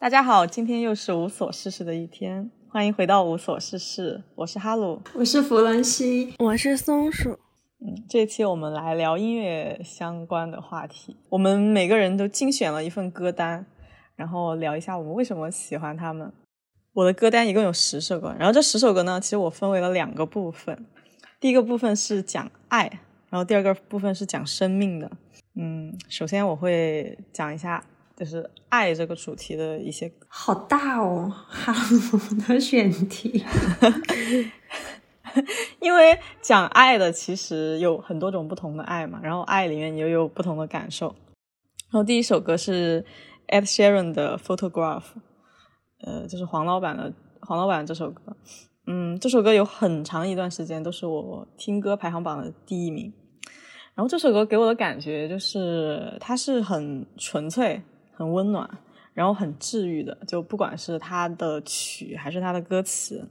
[0.00, 7.36] 大家好，今天又是无所事事的一天，欢迎回到无所事事，我是哈鲁，我是弗兰西，我是松鼠。
[7.80, 13.66] 嗯，这期我们来聊音乐相关的话题，我们每个人都精选了一份歌单，
[14.14, 16.32] 然后聊一下我们为什么喜欢他们。
[16.92, 20.86] 我的歌单一共有十首歌，然后这十首歌呢，其实我分为了两个部分，
[21.40, 25.10] 第一个部分是讲爱，然后第二个部分是讲生命的。
[25.56, 27.84] 嗯，首先我会讲一下。
[28.18, 32.18] 就是爱这个主题的一些，好大哦，哈鲁
[32.48, 33.44] 的选题，
[35.78, 41.14] 因为讲爱的其实有很多种不同的爱嘛，然后爱里面也有不同的感受。
[41.90, 43.04] 然后第一首歌是
[43.46, 45.04] Ed Sheeran 的 Photograph，
[46.00, 48.36] 呃，就是黄老板的黄老板这首歌，
[48.88, 53.12] 嗯，这首歌有很长一段时间都是我听歌排行榜的第一名。
[53.94, 57.80] 然后这首歌给我的感觉就是它是很纯粹。
[58.18, 58.68] 很温暖，
[59.14, 63.28] 然后很治愈的，就不管是他的曲还是他的歌词，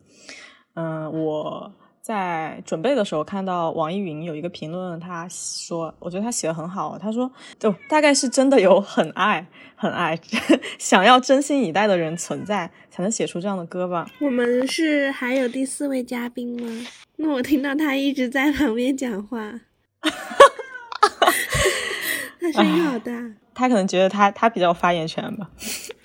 [0.75, 1.69] 嗯，我
[2.01, 10.17] 在准备的时候看到网易云有一个评论，他说，我觉得他写的很好，他说，就大概是真的有很爱很爱，
[10.79, 14.09] 想要真心以待的人存在，才能写出这样的歌吧。
[14.21, 16.87] 我们是还有第四位嘉宾吗？
[17.17, 19.59] 那我听到他一直在旁边讲话，
[22.39, 23.11] 他声音好大。
[23.57, 25.49] 他可能觉得他他比较有发言权吧，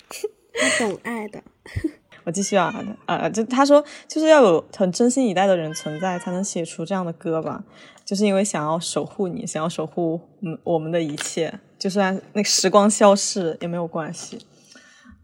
[0.59, 1.41] 他懂爱的。
[2.25, 2.73] 我继续啊，
[3.05, 7.63] 呃，就他说就是要有很真心以待的人存在，才能写出这样的歌吧。
[8.05, 14.39] 就是因为想要守护你，想要守护嗯我们的一切，就算那时光消逝也没有关系。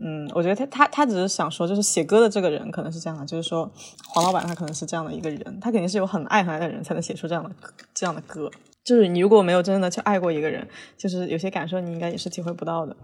[0.01, 3.71] 嗯，我觉得他他他只是想说，就是写歌的这个人可能是这样的，就是说
[4.09, 7.49] 黄老板他可能是这样的一个人，他肯定是有很爱很爱的人才能写出这样的
[7.93, 8.51] 这样的歌。
[8.83, 12.95] 就是你如果没有真正的去爱过一个人，就是有些感受你应该也是体会不到的，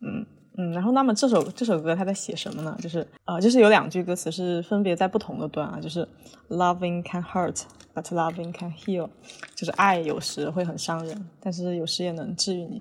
[0.00, 0.24] 嗯
[0.58, 0.72] 嗯。
[0.72, 2.76] 然后那么这首这首歌他在写什么呢？
[2.80, 6.06] 就是呃，就是有两句歌词是分别在不同的段啊，就是
[6.50, 9.08] loving can hurt but loving can heal，
[9.56, 12.80] 就是爱有时会很伤人，但是有时也能治愈你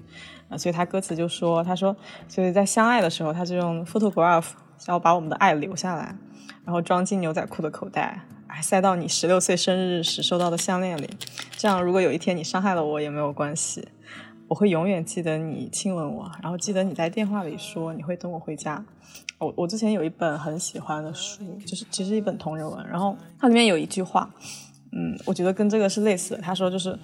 [0.50, 0.58] 啊。
[0.58, 1.96] 所以他歌词就说，他说，
[2.28, 6.16] 所以在相爱的时候，他就用 photograph 想要把我们的爱留下来，
[6.66, 8.24] 然后装进牛仔裤的口袋。
[8.62, 11.10] 塞到你十六岁生日时收到的项链里，
[11.58, 13.88] 这样如果有一天你伤害了我也没有关系，
[14.48, 18.84] 我会永远记得你亲吻我，然后记得你在电话里说你会等我回家。
[19.40, 24.30] 我我之前有一本很喜欢的书，就是其实一本同人文，然后它里面有一句话，
[24.92, 26.42] 嗯，我觉得跟这个是类似的。
[26.42, 26.98] 他说就是，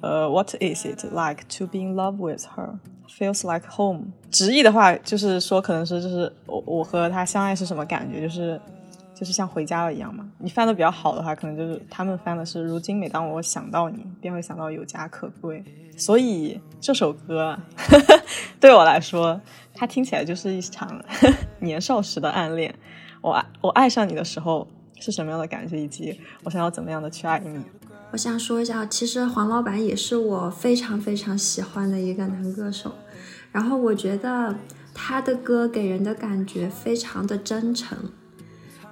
[0.00, 2.78] 呃，What is it like to be in love with her?
[3.08, 4.12] Feels like home。
[4.30, 8.60] 直译的话就是说，可能是就是我我和他相爱是什么感觉，就是。
[9.14, 10.28] 就是像回家了一样嘛。
[10.38, 15.64] 你翻的比较好的话，可能就是他们翻的是“如今每当我想到你，便会想到有家可归”。
[15.96, 17.56] 所以这首歌
[18.58, 19.40] 对我来说，
[19.72, 21.00] 它听起来就是一场
[21.60, 22.74] 年少时的暗恋。
[23.20, 24.66] 我爱我爱上你的时候
[24.98, 27.64] 是什么样的感觉，以及我想要怎么样的去爱你。
[28.10, 32.92] 我想说一下，其实黄老板也是我非常非常喜欢的一个男歌手。
[33.52, 34.54] 然后我觉得
[34.92, 37.96] 他的歌给人的感觉非常的真诚。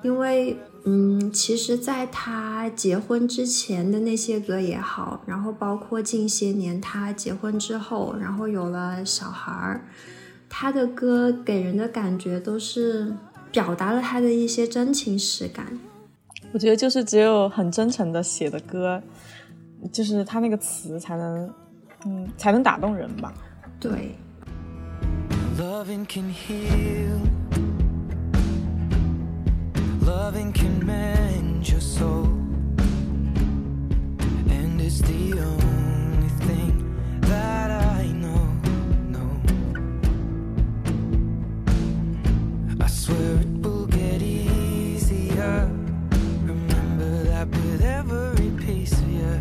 [0.03, 9.85] 因为，嗯，其实，在他结婚之前的那些歌也好，然后包括近些年他结婚之后，然后有了小孩儿，
[10.49, 13.15] 他的歌给人的感觉都是
[13.51, 15.79] 表达了他的一些真情实感。
[16.53, 19.01] 我觉得就是只有很真诚的写的歌，
[19.93, 21.55] 就是他那个词才能，
[22.07, 23.33] 嗯，才能打动人吧。
[23.79, 24.17] 对。
[25.59, 26.33] Loving can
[30.85, 32.25] mend your soul,
[34.51, 38.45] and it's the only thing that I know.
[39.09, 39.41] No,
[42.81, 45.71] I swear it will get easier.
[46.45, 49.41] Remember that with every piece of you,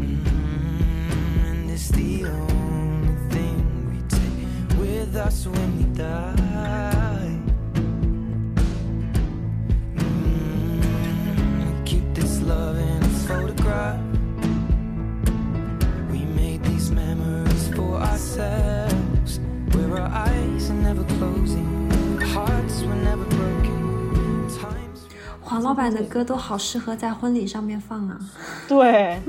[0.00, 1.44] mm-hmm.
[1.46, 3.56] and it's the only thing
[3.90, 6.43] we take with us when we die.
[18.14, 21.90] Where our eyes are never closing,
[22.20, 23.74] hearts were never broken.
[25.40, 28.18] 黄老板的歌都好适合在婚礼上面放啊！
[28.68, 29.20] 对。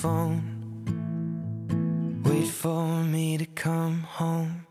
[0.00, 0.40] Phone.
[2.24, 4.64] Wait for me to come home.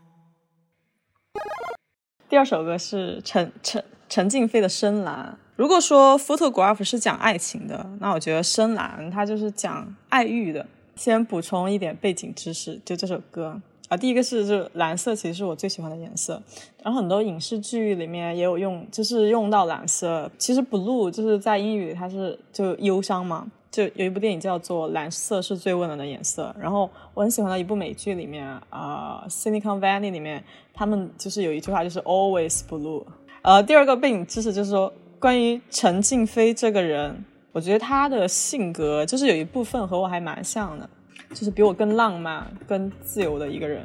[2.28, 5.38] 第二首歌是陈陈陈静飞的《深蓝》。
[5.54, 10.66] 如果说 Photograph 是讲爱情的，那我觉得《深蓝》它就是讲爱欲的。
[10.96, 16.42] 先补充一点背景知识，就这首歌啊，第一个是就蓝色，其实是我最喜欢的颜色。
[16.82, 20.30] 然后很多影视剧里面也有用，就是用到蓝色。
[20.36, 23.46] 其实 blue 就是在英语它是就忧伤嘛。
[23.70, 30.42] 就有一部电影叫做《蓝色是最温暖的颜色》，然后我很喜欢的一部美剧里面啊，《Silicon Valley》里面
[30.74, 33.04] 他们就是有一句话就是 Always blue。
[33.42, 37.24] 呃，第二个背景知识就是说关于陈静飞这个人。
[37.52, 40.88] 我觉得他的性格就是有一部分和我还蛮像的，
[41.30, 43.84] 就是比我更浪漫、更自由的一个人，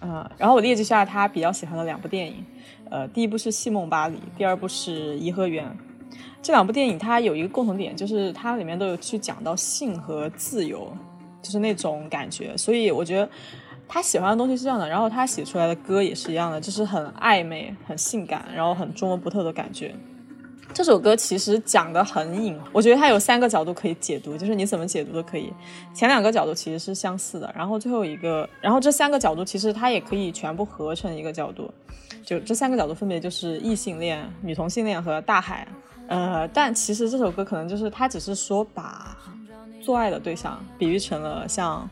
[0.00, 0.30] 啊。
[0.38, 2.42] 然后我列举下他比较喜欢的两部电影，
[2.90, 5.66] 呃，第一部是《戏梦巴黎》，第二部是《颐和园》。
[6.46, 10.88] 这两部电影它有一个共同点，就是它里面都有去讲到性和自由，
[11.42, 12.56] 就是那种感觉。
[12.56, 13.28] 所以我觉得
[13.88, 19.92] 他喜欢的东西是这样的，然后他写出来的歌也是一样的，就是很暧昧、很性感，然后很捉摸不透的感觉。
[20.72, 25.52] 这首歌其实讲的很隐，我觉得它有三个角度可以解读，就是你怎么解读都可以。
[25.92, 31.68] 前两个角度其实是相似的，然后最后一个，然后这三个角度其实它也可以全部合成一个角度。
[32.24, 35.66] 就这三个角度分别就是异性恋、女同性恋和大海。
[36.08, 39.16] 呃，但其实这首歌可能就是它只是说把
[39.82, 41.88] 做爱的对象比喻成了像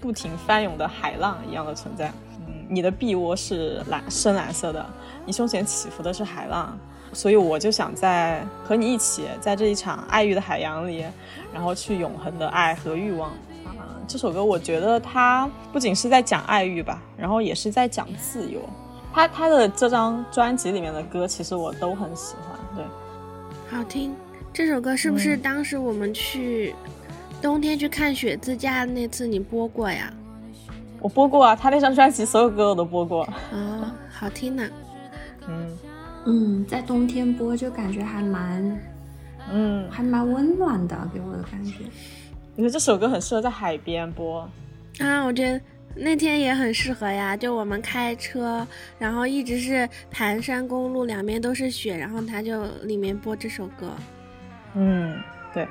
[0.00, 2.12] 不停翻涌的海浪一样的存在。
[2.46, 4.86] 嗯，你的臂窝是蓝深蓝色的，
[5.24, 6.78] 你胸前起伏的是海浪。
[7.12, 11.04] 所以我就想在和你一起，在这一场爱欲的海洋里，
[11.54, 13.30] 然后去永恒的爱和欲望。
[13.64, 18.60] 啊，这首歌我觉得它不仅是在讲爱欲吧，然后也是在讲自由。
[19.14, 22.58] 他他的这张专辑里面的歌，其实我都很喜欢。
[22.76, 22.84] 对，
[23.68, 24.14] 好听。
[24.52, 26.74] 这首歌是不是当时我们去
[27.42, 30.12] 冬天去看雪自驾那次你播过呀？
[31.00, 33.22] 我播过啊，他那张专辑所有歌我都播过。
[33.52, 34.68] 哦，好听呢。
[35.48, 35.78] 嗯。
[36.28, 38.80] 嗯，在冬天播就感觉还蛮，
[39.52, 41.84] 嗯，还蛮温暖的，给我的感觉。
[42.56, 44.40] 我觉得这首歌很适合在海边播
[44.98, 45.60] 啊，我觉得
[45.96, 47.36] 那天也很适合呀。
[47.36, 48.66] 就我们开车，
[48.98, 53.92] 然后一直是盘山公路，两边都是雪，然后他就里面播这首歌。
[54.74, 55.18] 嗯，
[55.54, 55.66] 对。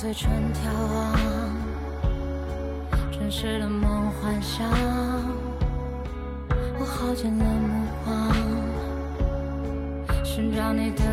[0.00, 1.12] 嘴唇眺望，
[3.12, 4.66] 真实的梦幻想。
[6.78, 8.32] 我耗尽了目光，
[10.24, 11.04] 寻找你的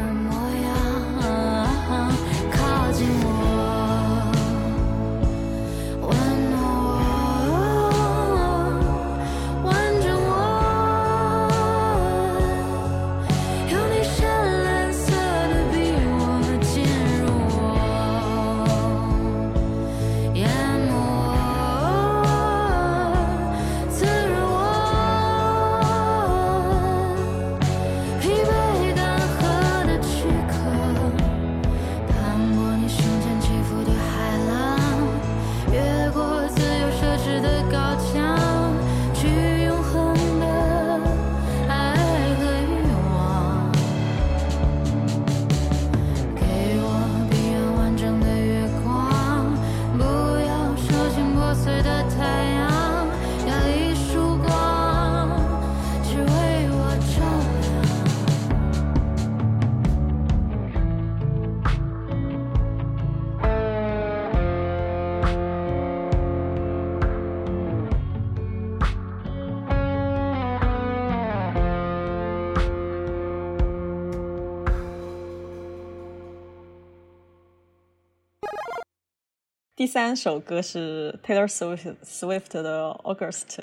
[79.77, 83.60] 第三首歌是 Taylor Swift Swift 的 August。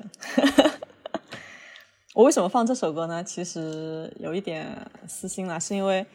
[2.14, 3.24] 我为什么放这首歌呢？
[3.24, 6.06] 其实有一点私心啦，是因为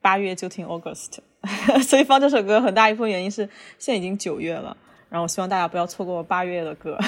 [0.00, 1.18] 八月就听 August，
[1.82, 3.48] 所以放这首歌很大一部分原因是
[3.80, 4.76] 现在已经九月了，
[5.10, 6.96] 然后我希望大家不要错过八月的歌。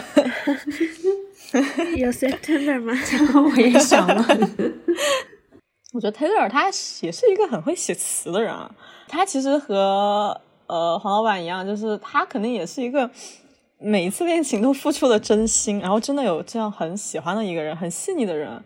[1.99, 2.92] 有 September 吗？
[3.49, 4.26] 我也想了。
[5.92, 6.64] 我觉得 Taylor 他
[7.02, 8.75] 也是一个很会写词的人啊。
[9.07, 10.40] 他其实和
[10.71, 13.11] 呃黄老板一样，就是他肯定也是一个
[13.79, 18.62] 每一次恋情都付出了真心，然后真的有这样很喜欢的一个人，很细腻的人，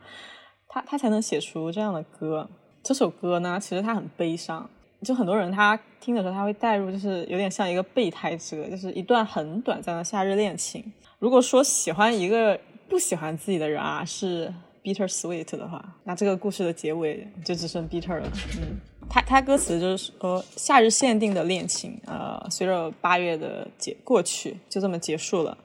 [0.68, 2.48] 他他才能写出这样的歌。
[2.82, 4.68] 这首歌呢，其实它很悲伤，
[5.02, 10.92] 就很多人他听的时候他会带入，就是有点像一个备胎之歌，就是一段很短暂的夏日恋情。
[11.18, 18.28] 如果说喜欢一个不喜欢自己的人啊，是 bitter sweet 的话，那这个故事的结尾就只剩 bitter 了。
[18.60, 25.56] 嗯，他他歌词就是说，夏日限定的恋情，呃，随着八月的结过去，就这么结束了。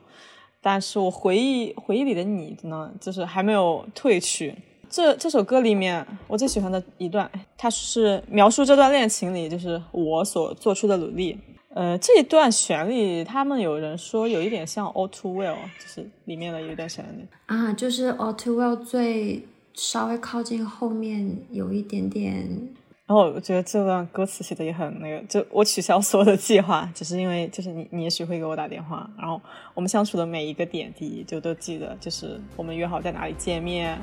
[0.62, 4.53] 但是我回忆回忆里的你呢，就是还没有褪去。
[4.89, 11.39] 这这首歌里面，我最喜欢的一段，它是描述这段恋情里，就是我所做出的努力。
[11.75, 22.69] 呃，这一段旋律，他们有人说有一点像《All Too Well》，就是里面的一段旋律啊，就是《All Too Well》最稍微靠近后面有一点点。
[23.09, 29.41] 然后我觉得这段歌词写的也很那个，就我取消所有的计划，只是因为就是你，你也许会给我打电话，然后
[29.73, 33.99] 我们相处的每一个点滴就都记得，就是我们约好在哪里见面。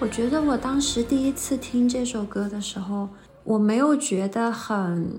[0.00, 3.08] 我觉得我当时第一次听这首歌的时候，
[3.42, 5.18] 我没有觉得很，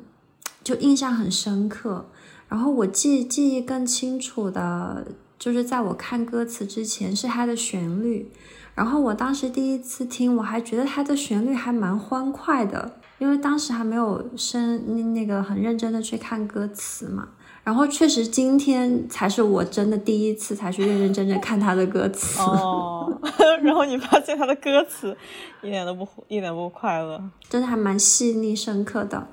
[0.64, 2.06] 就印象很深刻。
[2.48, 5.06] 然后我记记忆更清楚的，
[5.38, 8.32] 就是在我看歌词之前是它的旋律。
[8.74, 17.28] 然后我当时第一次听，我还觉得它的旋律还蛮欢快的，因为当时还没有深那个很认真的去看歌词嘛。
[17.70, 22.42] 然后确实，今天才是我真的第一次才去认认真真看他的歌词。
[22.42, 23.16] 哦，
[23.62, 25.16] 然后你发现他的歌词
[25.62, 29.28] 一点都不一点不快乐，真的还蛮细腻深刻的。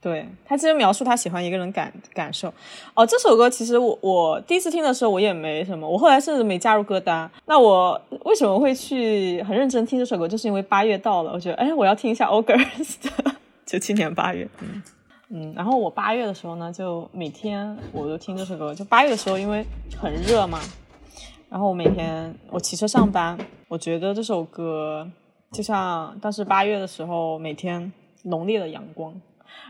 [0.00, 2.54] 对他其实描述他喜欢一个人感感受。
[2.94, 7.28] 哦，这首歌其实我我第一次听的时候我也没什么，我后来甚至没加入歌单。
[7.46, 10.28] 那我为什么会去很认真听这首歌？
[10.28, 13.10] 就是因为八月到了，我觉得哎，我要听一下 August，
[13.66, 14.48] 九七年八月。
[14.60, 14.80] 嗯。
[15.28, 18.72] 嗯，然后我八月的时候呢，就每天我都听这首歌。
[18.72, 19.66] 就八月的时候，因为
[19.98, 20.60] 很热嘛，
[21.48, 25.10] 然后我每天我骑车上班，我觉得这首歌
[25.50, 27.92] 就像当时八月的时候，每天
[28.22, 29.12] 浓烈的阳光，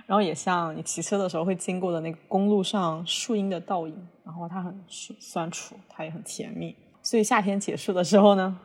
[0.05, 6.77] 然后也像你骑车的时候会经过的那个公路上树荫的倒影，然后它很酸楚，它也很甜蜜。
[7.03, 8.59] 所以夏天结束的时候呢，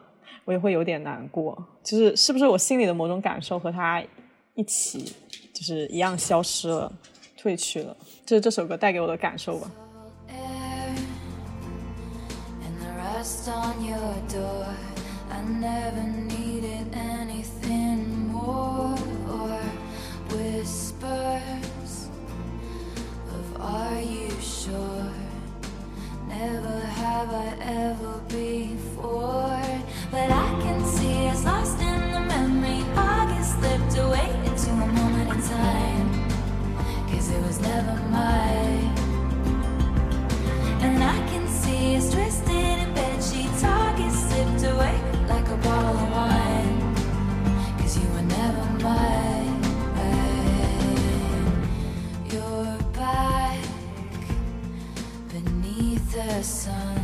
[0.44, 4.04] 我也会有点难过，就是是不是我心里的某种感受和它
[4.56, 5.16] 一起。
[5.62, 6.92] 就是一样消失了，
[7.40, 9.70] 褪去了，这是这首歌带给我的感受吧。
[26.28, 26.82] never
[38.10, 38.94] mine.
[40.82, 43.64] And I can see us twisted in bed sheets,
[44.64, 44.96] away
[45.28, 45.58] like a
[46.02, 46.96] of wine.
[47.78, 49.62] Cause you were never mine.
[52.32, 53.64] You're back
[55.30, 57.00] beneath the sun.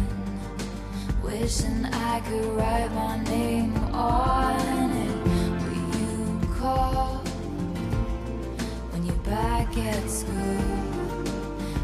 [1.23, 5.15] Wishing I could write my name on it.
[5.63, 7.16] Will you call?
[9.29, 10.33] Back at school.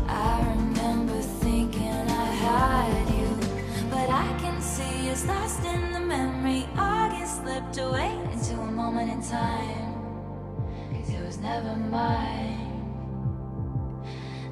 [0.08, 3.28] I remember thinking I had you,
[3.90, 6.68] but I can see it's lost in the memory.
[6.78, 9.94] August slipped away into a moment in time,
[10.94, 12.60] cause it was never mine.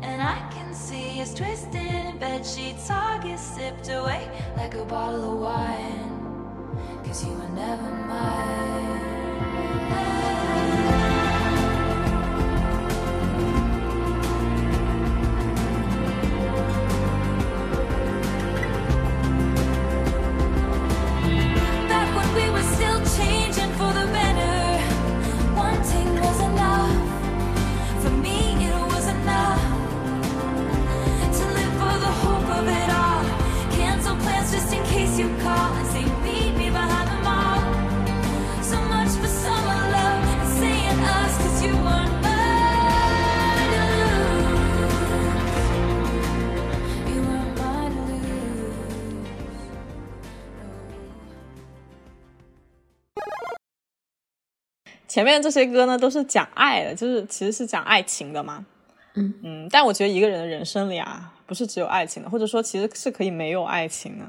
[0.02, 2.90] And I can see it's twisted in bed sheets.
[2.90, 9.12] August slipped away like a bottle of wine, cause you were never mine.
[55.12, 58.66] 前面这些歌呢都是讲爱的，就是其实是讲爱情的嘛。
[59.16, 64.26] 嗯嗯，但我觉得一个人的人生里啊，不是只有爱情的，或者说其实是可以没有爱情的。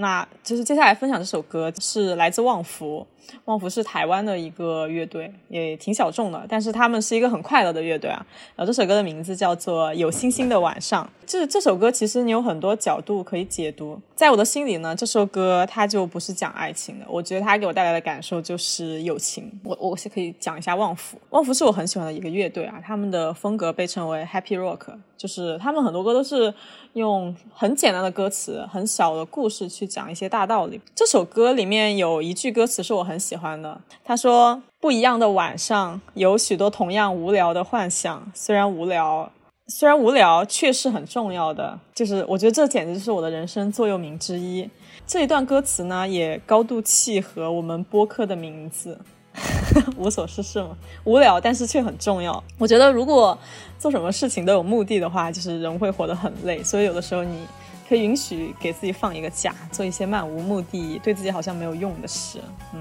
[0.00, 3.06] 那就是接下来分享这首歌是来自旺福，
[3.44, 8.24] 旺福是台湾的一个乐队，也挺小众的，但是他们是一个很快乐的乐队啊。
[8.56, 14.00] 然后这首歌的名字叫做《有星星的晚上》，这这首歌其实你有很多角度可以解读。
[14.14, 19.52] 在我的心里呢，这首歌它就不是讲爱情的，我觉得它给我带来的感受就是友情。
[19.62, 26.52] 我我是可以讲一下旺福，旺福是我很喜欢的一个乐队啊，他们的风格被称为 Happy Rock，就是他们很多歌都是
[26.94, 30.80] 用很简单的歌词、很小的故事去讲一些大道理。
[30.94, 39.30] 这首歌里面有一句歌词是我很喜欢的，他说：“不一样的晚上，有许多同样无聊的幻想，虽然无聊。”
[39.68, 41.78] 虽然无聊，却是很重要的。
[41.94, 44.68] 就是我觉得这简直就是我的人生座右铭之一。
[45.06, 48.98] 这一段歌词呢，也高度契合我们播客的名字，
[49.96, 52.42] 无所事事嘛，无聊但是却很重要。
[52.58, 53.38] 我觉得如果
[53.78, 56.62] 做什么事情都有目的的话，就是人会活得很累。
[56.62, 57.46] 所以有的时候你
[57.88, 62.38] 可以允许给自己放一个假，做一些漫无目的、对自己好像没有用的事。
[62.74, 62.80] 嗯，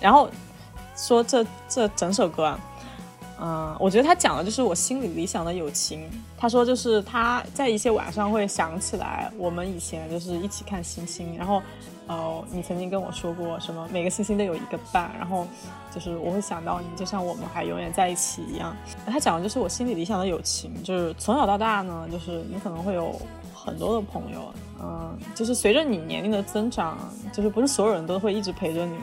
[0.00, 0.28] 然后
[0.96, 2.60] 说这这整首歌啊。
[3.42, 6.06] 嗯，我觉得他讲的就是我心里理想的友情。
[6.36, 11.62] 他说，就是他在一些晚上会想起来我们以前就是一起看星星，然后，
[12.10, 15.46] 呃，你曾经跟我说过什么每个星星都有一个伴，然后
[15.94, 18.76] 就是我会想到你，就像我们还永远在一起一样。
[19.06, 23.14] 他讲的就是我心里理想的友情，就是从小到大呢，就是你可能会有
[23.54, 26.98] 很多的朋友，嗯，就是随着你年龄的增长，
[27.32, 28.96] 就是不是所有人都会一直陪着你，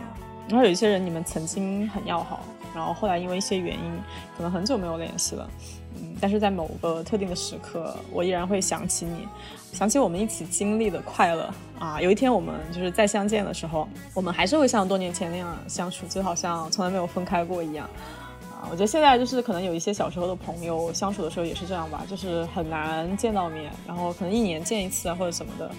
[0.50, 2.42] 然后有一些人你们曾经很要好。
[2.76, 4.00] 然后后来因为一些原因，
[4.36, 5.50] 可能很久没有联系了，
[5.96, 9.28] 嗯，但是在某个特定的时刻，我依然会想起你，
[9.72, 12.02] 想起我们一起经历的快乐啊。
[12.02, 17.90] 有一天我们就是再相见的时候，我们还是会像多年前那样相处，就好像从来没有分开过一样
[18.52, 18.68] 啊。
[18.70, 25.72] 我觉得现在就是可能有一些小时候的朋友相处的时候也是这样吧，就是很难见到面，然后可能一年见一次啊或者什么的，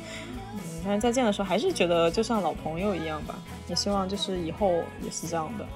[0.54, 3.34] 嗯，但是再见的时候还是觉得就像老朋友一样吧。
[3.68, 4.70] 也希望就是以后
[5.02, 5.66] 也是这样的。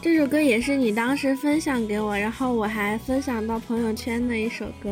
[0.00, 4.90] 这首歌也是你当时分享给我，然后我还分享到朋友圈的一首歌。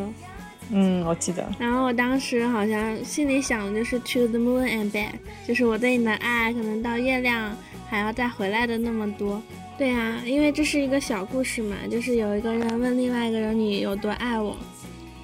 [0.73, 1.47] 嗯，我记得。
[1.59, 5.13] 然后我当时好像心里想的就是 To the moon and back，
[5.47, 7.57] 就是我对你的爱可能到月亮
[7.89, 9.43] 还要再回来的那么多。
[9.77, 14.57] 对啊，因为这是一个小故事嘛，就是有一个人问另外一个人你有多爱我，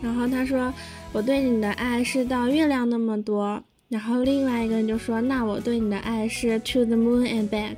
[0.01, 0.73] 然后他说
[1.13, 7.77] 我对你的爱是到月亮那么多，然后另外一个人就说那我对你的爱是 To the moon and back。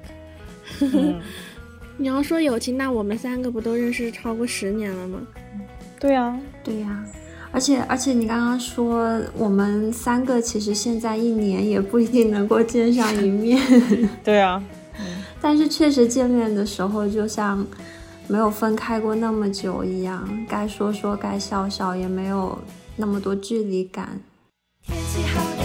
[2.00, 5.20] 你要说友情，那我们三个不都认识超过十年了吗？
[5.98, 7.04] 对呀，对呀，
[7.50, 13.61] 而且而且你刚刚说我们三个其实现在一年也不一定能够见上一面。
[14.22, 14.62] 对啊，
[15.40, 17.66] 但是确实见面的时候就像
[18.26, 22.58] 没有分开过那么久一样，该说说该笑笑，也没有
[22.96, 24.20] 那么多距离感。
[24.87, 25.57] 天气好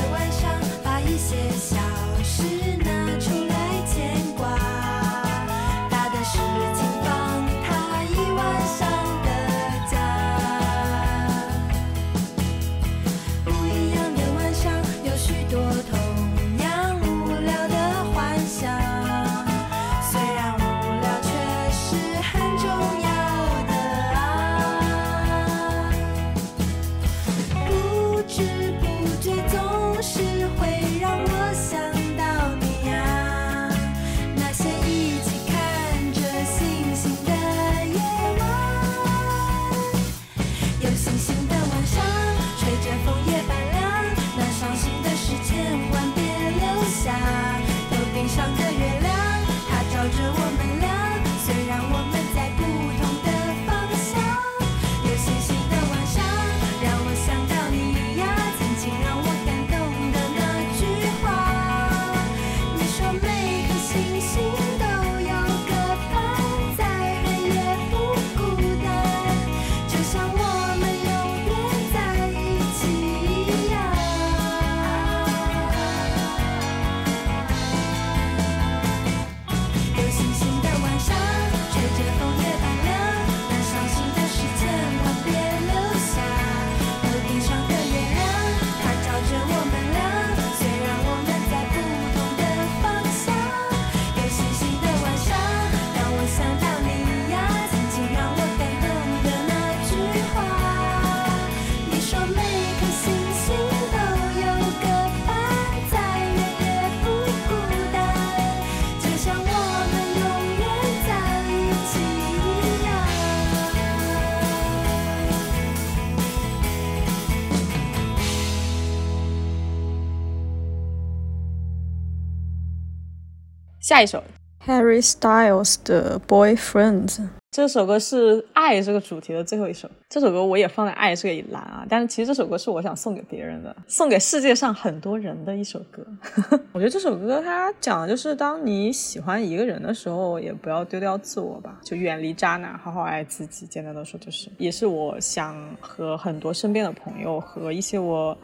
[123.94, 124.24] 下一首
[124.66, 129.88] Harry Styles 的 Boyfriend，这首歌是爱这个主题的最后一首。
[130.10, 136.04] 这首歌我也放在爱这个一栏啊，但是其实这首歌是我想送给别人的，送给世界上很多人的一首歌。
[136.74, 143.68] 我觉得这首歌它讲的就是，当你喜欢一个人的时候，也不要丢掉自我吧，就远离渣男，好好爱自己。
[143.68, 148.36] 简单的说就是，也是我想和很多身边的朋友和一些我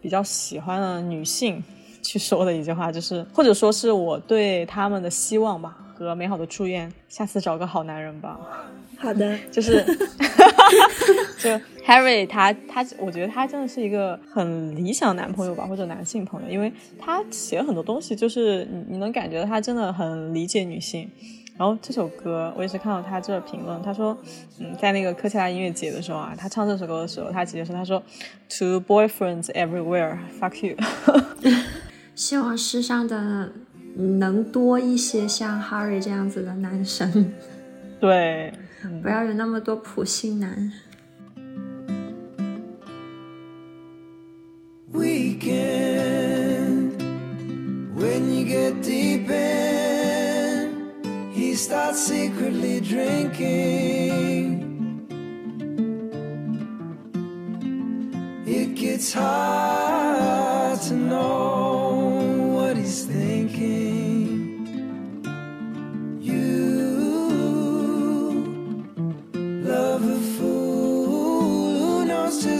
[0.00, 1.62] 比较喜欢的女性
[2.06, 6.90] 去说的一句话，就是或者说是我对他们的希望吧和美好的祝愿。
[7.08, 8.38] 下次找个好男人吧。
[8.98, 9.84] 好的，就是，
[11.38, 11.50] 就
[11.84, 21.10] Harry 他他，我觉得他真的是一个很理想男朋友吧，或者男性朋友，因为他写了很多东西，就是你你能感觉到他真的很理解女性。
[21.58, 24.16] 然后这首歌，我也是看到他这评论，他说，
[24.58, 28.02] 嗯，在那个科切拉音乐节的时候啊，他唱这首歌的时候，他直接说，他说
[28.58, 30.76] ，To boyfriends everywhere, fuck you。
[32.16, 33.52] 希望世上的
[33.94, 37.30] 能多一些像 Harry 这样子的男生，
[38.00, 38.54] 对，
[39.02, 40.72] 不要有那么多普信男。
[44.92, 46.92] weekend
[47.94, 50.72] when you get deep in
[51.34, 54.62] he starts secretly drinking
[58.46, 61.75] it gets hard to know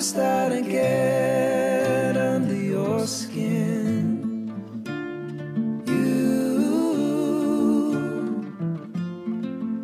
[0.06, 4.22] just how to get under your skin.
[5.84, 6.62] You,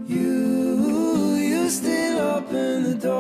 [0.07, 3.17] you, you still open the door.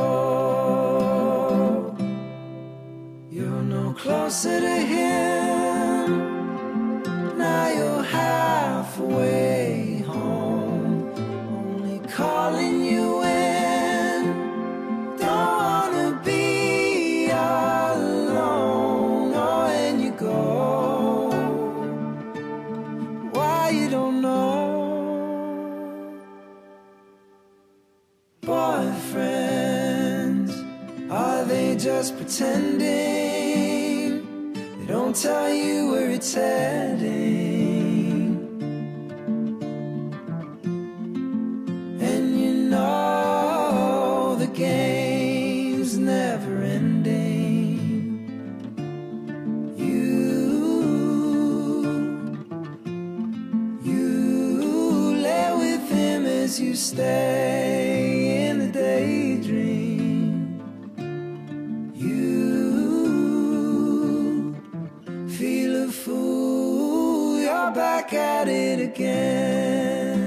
[3.31, 6.07] You're no closer to him.
[7.37, 11.13] Now you're halfway home,
[11.51, 12.72] only calling
[32.33, 34.23] pretending?
[34.79, 37.13] They don't tell you where it's heading.
[42.01, 47.11] And you know the game's never ending.
[49.77, 50.63] You,
[53.85, 57.52] you lay with him as you stay
[68.03, 70.19] back at it again.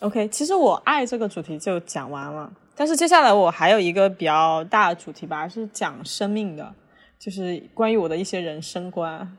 [0.00, 6.74] OK，其实我爱这个主题就讲完了，但是接下来我还有一个比较大的主题吧，是讲生命的，
[7.18, 9.38] 就是关于我的一些人生观。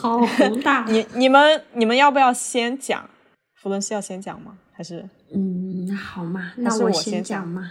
[0.00, 0.84] 好宏大。
[0.90, 3.08] 你你们你们要不要先讲？
[3.54, 4.58] 弗伦是要先讲吗？
[4.72, 7.70] 还是嗯，好嘛，那我先讲嘛。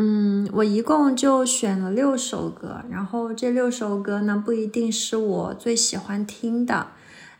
[0.00, 6.86] 嗯，我一共就选了六首歌，然后这六首歌呢不一定是我最喜欢听的，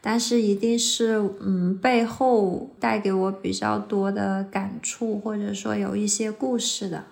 [0.01, 7.05] 但是一定是嗯背后带给我比较多的感触，或者说有一些故事的。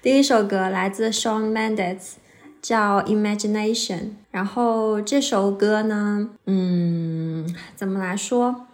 [0.00, 2.12] 第一首歌来自 Shawn Mendes，
[2.62, 4.12] 叫 Imagination。
[4.30, 8.67] 然后这首歌呢，嗯，怎么来说？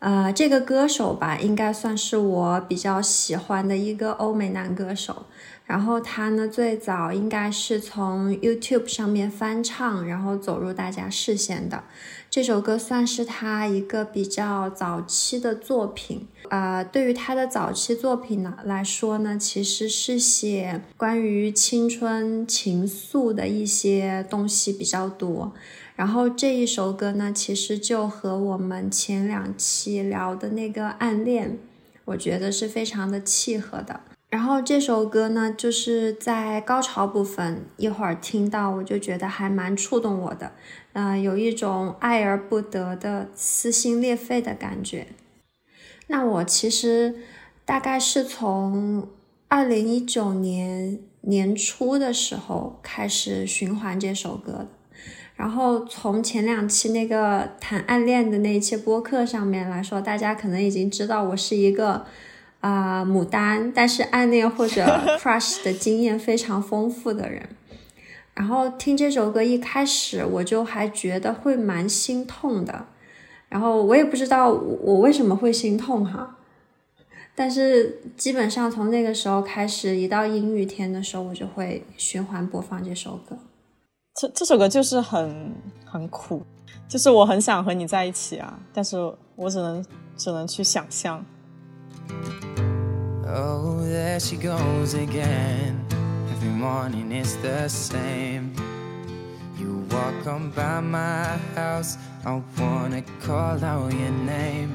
[0.00, 5.26] 呃，这个歌手吧，应该算是我比较喜欢的一个欧美男歌手。
[5.66, 11.84] 然后他呢，最早应该是从 YouTube 上面翻唱，然后走入大家视线的。
[12.28, 16.26] 这首歌算是他一个比较早期的作品。
[16.48, 25.52] 呃，对于他的早期作品呢来说呢，其实是写关于青春情愫的一些东西比较多。
[26.00, 31.58] 然后这一首歌呢，其实就和我们前两期聊的那个暗恋，
[32.06, 34.00] 我觉得是非常的契合的。
[34.30, 40.52] 然后这首歌呢，就是在高潮部分，一会儿听到我就觉得还蛮触动我的，
[40.94, 45.08] 呃，有一种爱而不得的撕心裂肺的感觉。
[46.06, 47.16] 那我其实
[47.66, 49.06] 大概是从
[49.48, 54.68] 二零一九年年初的时候开始循环这首歌的。
[55.40, 62.04] 然后从前两期那个谈暗恋的那一期播客上面来说，大家可能已经知道我是一个
[62.60, 64.84] 啊、牡丹，但是暗恋或者
[65.18, 67.48] crush 的经验非常丰富的人。
[68.34, 72.84] 然后听这首歌一开始我就还觉得会蛮心痛的，
[73.48, 76.36] 然后我也不知道我我为什么会心痛哈，
[77.34, 83.38] 但是基本上从那个时候开始，一到阴雨天的时候，我就会循环播放这首歌。
[84.14, 85.54] 这这首歌就是很
[85.86, 86.44] 很苦，
[86.88, 88.96] 就是我很想和你在一起啊，但是
[89.36, 89.84] 我只能
[90.16, 91.24] 只能去想象。
[93.24, 95.76] Oh, there she goes again.
[96.32, 98.50] Every morning is the same.
[99.56, 104.70] You walk on by my house, I wanna call out your name.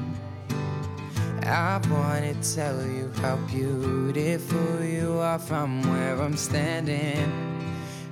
[1.42, 7.28] I wanna tell you how beautiful you are from where I'm standing.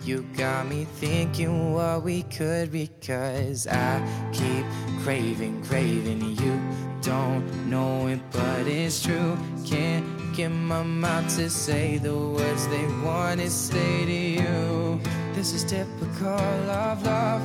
[0.04, 4.66] You got me thinking what we could be, cause I keep
[5.02, 6.60] craving, craving you.
[7.00, 9.38] Don't know it, but it's true.
[9.64, 10.04] Can't
[10.36, 15.00] get my mouth to say the words they want to say to you.
[15.32, 17.40] This is typical of love.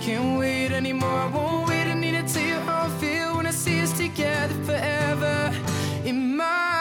[0.00, 1.86] Can't wait anymore, I won't wait.
[1.86, 5.52] I need to tell you I feel when I see us together forever.
[6.06, 6.79] In my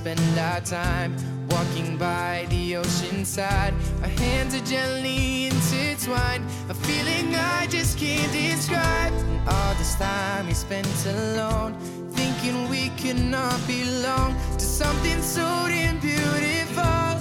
[0.00, 1.14] spend our time
[1.50, 3.74] walking by the ocean side.
[4.00, 9.12] Our hands are gently intertwined, a feeling I just can't describe.
[9.12, 11.74] And all this time we spent alone,
[12.12, 17.20] thinking we could not belong to something so damn beautiful,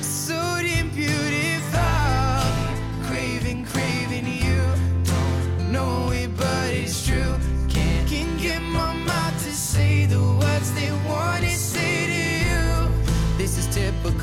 [0.00, 2.03] so damn beautiful.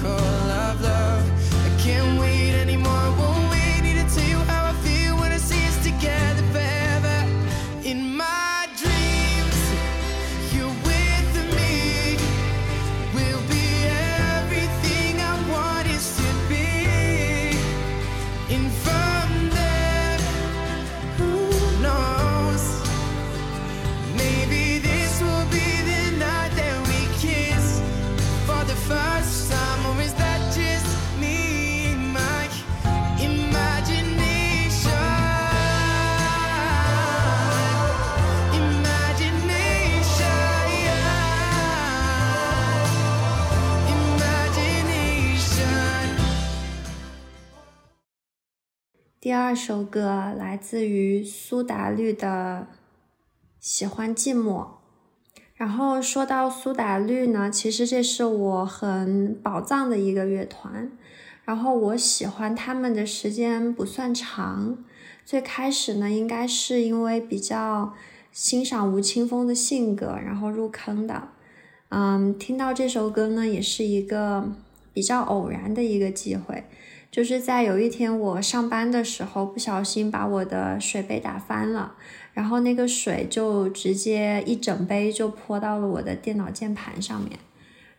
[0.03, 1.10] Is typical of love.
[49.21, 52.67] 第二首歌来自于苏打绿的
[53.59, 54.63] 《喜欢寂寞》。
[55.53, 60.91] 然后说到苏打绿呢，其实这是我很宝藏的一个乐团。
[61.45, 64.83] 然后我喜欢他们的时间不算长，
[65.23, 67.93] 最开始呢，应该是因为比较
[68.31, 71.27] 欣赏吴青峰的性格，然后入坑的。
[71.89, 74.51] 嗯，听到这首歌呢，也是一个
[74.91, 76.63] 比较偶然的一个机会。
[77.11, 81.91] 就是在有一天我上班的时候，不小心把我的水杯打翻了，
[82.33, 87.37] 然后那个水就直接一整杯就泼到了我的电脑键盘上面，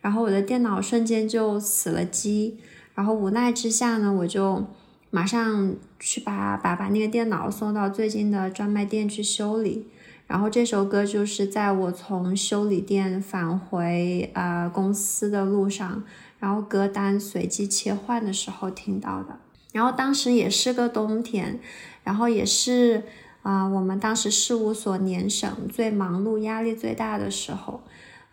[0.01, 2.59] 然后我的电脑瞬间就死了机，
[2.95, 4.65] 然后无奈之下呢，我就
[5.11, 9.87] 马上去把把把那个电脑送到最近的专卖店去修理。
[10.27, 16.03] 然后这首歌就是在我从修理店返回呃公司的路上，
[16.43, 19.39] 然后歌单随机切换的时候听到的。
[19.73, 21.61] 然后当时也是个冬天，
[22.03, 23.05] 然后也是
[23.43, 27.81] 啊、我们当时事务所年审最忙碌、压力最大的时候。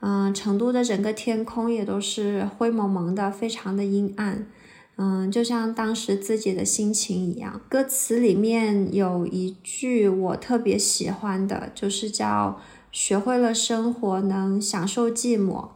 [0.01, 4.47] 嗯、成都的整个天空也都是灰蒙蒙的，非常的阴暗。
[4.95, 7.61] 嗯，就像当时自己的心情一样。
[7.69, 12.59] 歌词里面有一句我特别喜欢的，就是叫
[12.91, 15.69] “学会了生活，能享受寂寞”。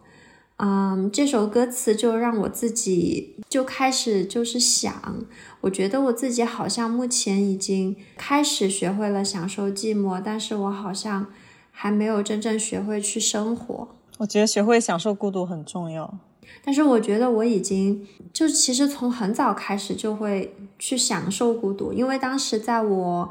[0.66, 5.26] 嗯，这首歌词就让我自己就开始就是想，
[5.60, 11.28] 我觉得我自己好像目前已经开始学会了享受寂寞，但是我好像
[11.70, 13.90] 还没有真正学会去生活。
[14.20, 16.18] 我觉得学会享受孤独很重要。
[16.64, 23.30] 但是我觉得我已经就其实从很早开始就会去享受孤独，因为当时在我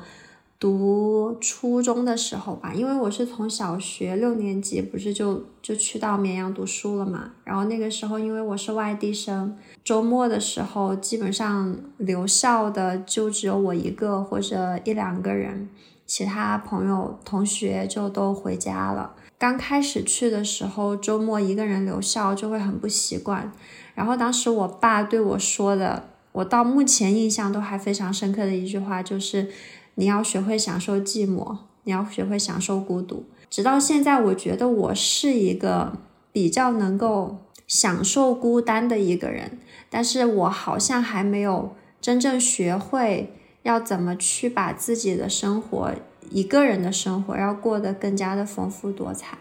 [0.63, 15.69] 读初中的时候吧，因为我是从小学六年级不是就就去到绵阳读书了嘛，然后那个时候因为我是外地生，周末的时候基本上留校的就只有我一个或者一两个人，
[16.07, 19.17] 其他朋友同学就都回家了。
[19.37, 23.53] 刚开始去的时候，周末一个人留校就会很不习惯。
[23.97, 29.49] 然后当时我爸对我说的，我到目前印象都还非常深刻的一句话就是。
[29.95, 33.25] 你要学会享受寂寞，你要学会享受孤独。
[33.51, 35.99] 直到现在，我觉得我是一个
[36.33, 39.59] 比较能够享受孤单的一个人，
[39.91, 45.93] 但是我好像还没有真正学会要怎么去把自己的生活，
[46.31, 49.37] 一个人的生活要过得更加的丰富多彩。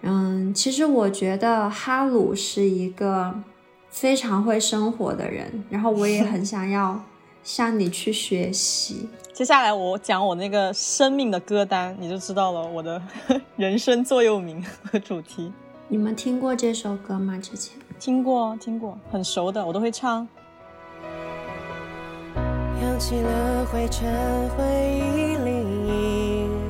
[0.00, 3.42] 嗯，其实我觉得哈鲁是一个
[3.90, 7.04] 非常会生活的人，然后我也很想要
[7.44, 9.08] 向你去学习。
[9.36, 13.02] 接下来我讲我那个生命的歌单，你就知道了我的
[13.56, 15.52] 人生座右铭和主题。
[15.88, 17.36] 你们听过这首歌吗？
[17.36, 20.26] 之前听过，听过，很熟的，我都会唱。
[22.82, 24.08] 扬起了灰尘，
[24.56, 24.64] 回
[25.04, 25.50] 忆里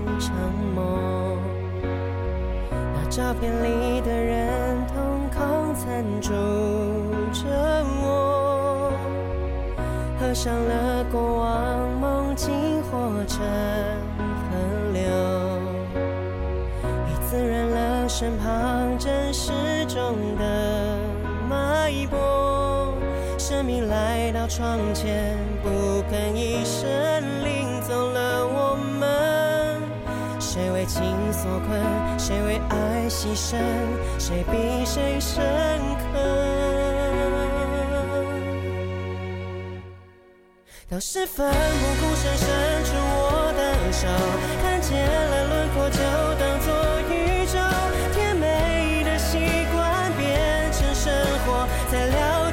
[0.05, 0.35] 一场
[0.75, 1.39] 梦。
[2.65, 6.31] 那照片里的人，瞳孔残住
[7.33, 7.47] 着
[8.03, 8.91] 我，
[10.19, 11.96] 合上了过往，
[12.37, 13.41] 梦境化成
[14.51, 15.01] 河流，
[17.09, 19.53] 已滋润了身旁真实
[19.87, 20.99] 中的
[21.49, 22.93] 脉搏。
[23.39, 26.87] 生命来到窗前，不吭一声，
[27.43, 29.81] 领走了我们。
[30.39, 31.81] 谁为情所困，
[32.19, 33.57] 谁为爱牺牲，
[34.19, 35.43] 谁比谁深
[40.89, 44.07] 当时奋不顾身伸出我的手，
[44.63, 45.99] 看见了轮廓就
[46.39, 46.73] 当作
[47.11, 47.59] 宇宙。
[48.15, 51.13] 甜美的习惯变成生
[51.45, 52.46] 活，才了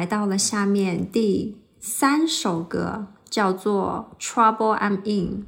[0.00, 5.40] 来到了下面第三首歌，叫做《Trouble I'm In》。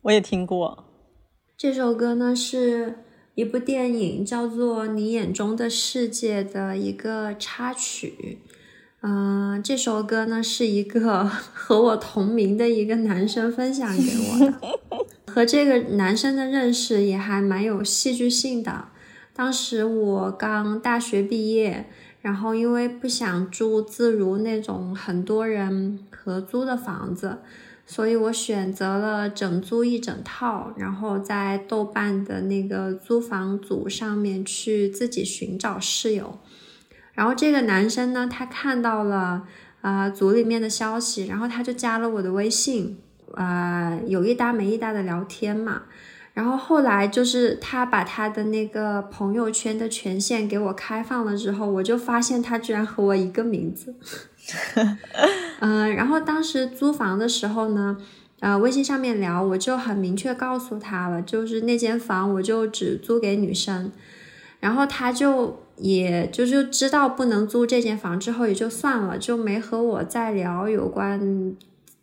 [0.00, 0.86] 我也听过，
[1.58, 3.00] 这首歌呢是
[3.34, 8.38] 一部电影叫做《你眼中的世界》的一个插曲。
[9.02, 14.78] 嗯、这首歌呢是一个 和我同名的一个男生分享给我的，
[15.30, 18.86] 和这个男生的认识也还蛮有戏剧性的。
[19.34, 21.90] 当时我刚大学毕业，
[22.20, 27.38] 然后因为不想住自如那种很多人合租的房子，
[27.86, 36.38] 所以我选择了整租一整套，然后在豆瓣的那个租房组上面去自己寻找室友。
[37.14, 39.46] 然后这个男生呢，他看到了
[39.80, 42.98] 呃组里面的消息，然后他就加了我的微信，
[43.34, 45.84] 呃有一搭没一搭的聊天嘛。
[46.38, 53.92] 然后后来就是他把他的那个朋友圈的权限给我开放了之后，我就发现他居然和我一个名字。
[55.58, 57.96] 嗯、然后当时租房的时候呢，
[58.38, 63.90] 呃，微信上面聊，我就很明确告诉他了，就是那间房我就只租给女生，
[64.60, 71.56] 然后他就也就就知道不能租这间房之后也就算了，就没和我再聊有关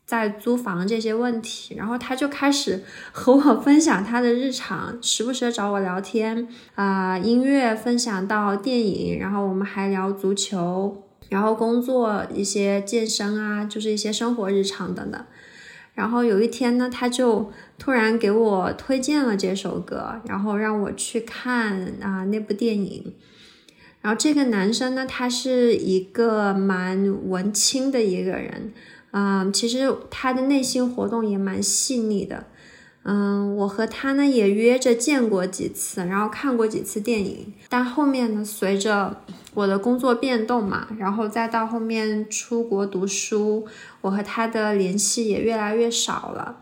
[0.06, 15.26] 在租房这些问题，然后他就开始和我分享他的日常，时不时的找我聊天啊、音乐分享到电影，然后我们还聊足球，然后工作一些健身啊，就是一些生活日常等等。
[15.95, 23.14] 然后有一天呢，他就突然给我推荐了这首歌，然后让我去看啊、那部电影。
[24.01, 28.74] 然后这个男生呢，他是一个蛮文青的一个人，
[29.18, 32.47] 嗯，其实他的内心活动也蛮细腻的。
[33.03, 39.22] 嗯，我和他呢也约着见过几次，然后看过几次电影，但后面呢，随着
[39.53, 43.66] 我的工作变动嘛，然后再到后面出国读书，
[44.01, 46.57] 我和他的联系也越来越少了。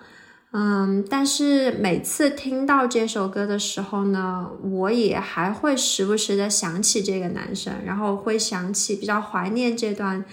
[0.51, 10.23] 嗯，但是每次听到这首歌的时候呢，我也还会时不时的想起这个男生，然后会想起比较怀念这段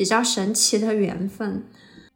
[0.00, 1.62] 比较神奇的缘分。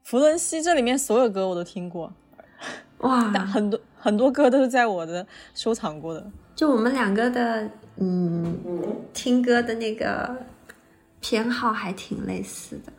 [0.04, 2.10] 弗伦西这里面所有歌我都听过，
[3.00, 6.26] 哇，很多很多歌都是在我的收藏过的。
[6.54, 8.58] 就我们两个的，嗯，
[9.12, 10.34] 听歌的那个
[11.20, 12.92] 偏好还挺类似的。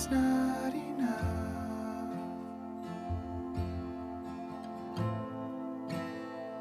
[0.00, 1.18] It's not enough.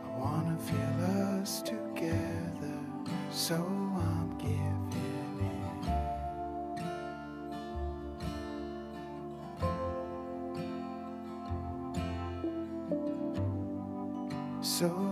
[0.03, 1.05] I wanna feel
[1.39, 2.79] us together,
[3.29, 5.93] so I'm giving in.
[14.63, 15.06] So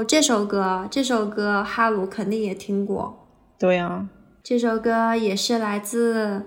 [0.00, 3.28] 后这首歌，这首歌哈鲁肯定也听过。
[3.58, 4.08] 对呀、
[4.42, 6.44] 这首歌也是来自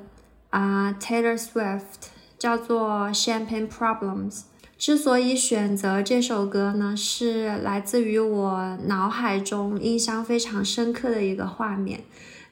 [0.50, 1.82] 啊、Taylor Swift，
[2.40, 4.32] 叫做《Champagne Problems》。
[4.76, 12.02] 之所以选择这首歌呢，是来自于我脑海中印象非常深刻的一个画面，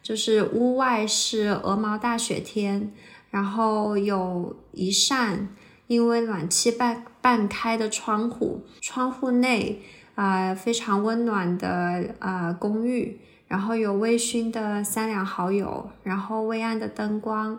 [0.04, 2.94] 就是屋外是鹅毛大雪天，
[3.32, 5.50] 然后有一扇
[5.88, 9.82] 因为暖气半半开的窗户，窗户内
[10.22, 17.58] 啊、非常温暖的啊、公寓，然后有微醺的三两好友，然后微暗的灯光，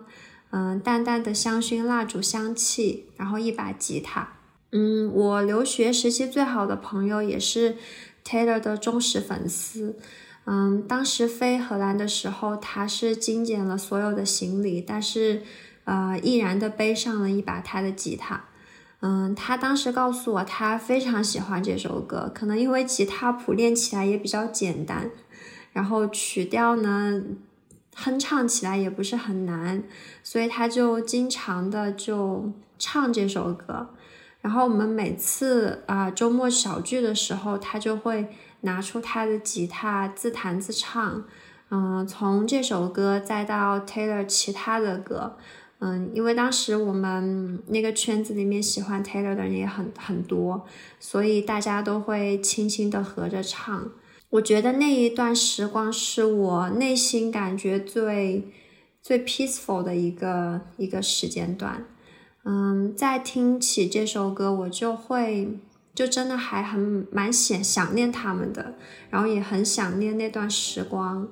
[0.51, 4.29] 嗯、淡淡的香薰蜡烛香气，然后一把吉他。
[4.71, 7.77] 嗯，我留学时期最好的朋友也是
[8.25, 9.99] Taylor 的忠实粉丝。
[10.45, 15.43] 嗯，当时飞荷兰的时候，他是精简了所有的行李，但是
[15.83, 18.45] 呃，毅然的背上了一把他的吉他。
[19.05, 25.11] 嗯，他当时告诉我，他非常喜欢这首歌，可能因为吉他谱练起来也比较简单，
[25.73, 27.21] 然后曲调呢，
[27.97, 29.83] 哼唱起来也不是很难，
[30.23, 33.89] 所以他就经常的就唱这首歌。
[34.41, 38.29] 然后我们每次啊、周末小聚的时候，他就会
[38.61, 41.25] 拿出他的吉他自弹自唱，
[41.71, 45.37] 嗯、从这首歌再到 Taylor 其他的歌，
[45.85, 50.65] 嗯，因为当时我们那个圈子里面喜欢 Taylor 的人也很很多，
[51.01, 53.91] 所以大家都会轻轻的合着唱。
[54.31, 58.49] 我觉得那一段时光是我内心感觉最
[59.03, 61.85] 最 peaceful 的一个一个时间段。
[62.45, 65.59] 嗯，再听起这首歌，我就会
[65.95, 68.75] 就真的还很蛮想想念他们的，
[69.11, 71.27] 然后也很想念那段时光。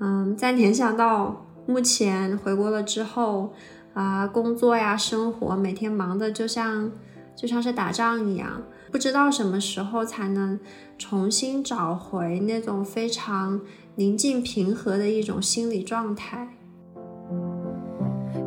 [0.00, 3.54] 嗯，再联想到目前回国了之后，
[3.94, 6.90] 啊、工作呀、生活，每天忙的就像
[7.34, 10.60] 就像是打仗一样，不知道什么时候才能
[10.98, 13.60] 重新找回那种非常
[13.94, 16.48] 宁静平和的一种心理状态。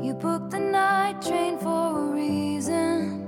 [0.01, 3.25] You booked the night train for a reason.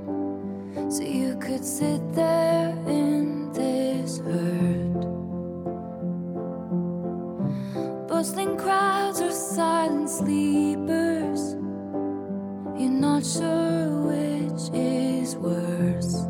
[0.89, 5.07] So you could sit there in this hurt.
[8.07, 10.68] Bustling crowds or silent sleepers.
[13.19, 16.23] Not sure which is worse.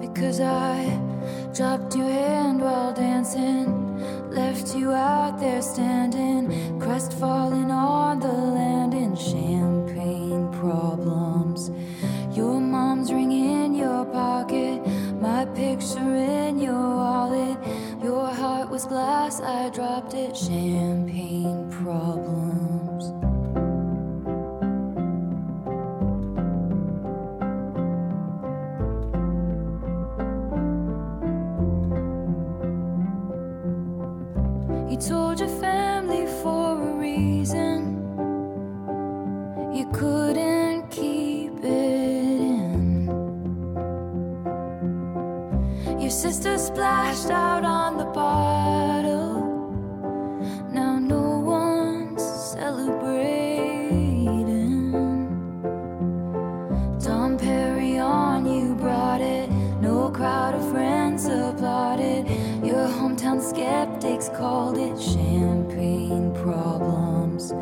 [0.00, 0.84] Because I
[1.52, 3.66] dropped your hand while dancing.
[4.30, 11.72] Left you out there standing, crestfallen on the land in champagne problems.
[12.30, 14.86] Your mom's ring in your pocket,
[15.20, 17.58] My picture in your wallet.
[18.04, 20.36] Your heart was glass, I dropped it.
[20.36, 22.19] Champagne problems.
[64.40, 67.52] Called it champagne problems.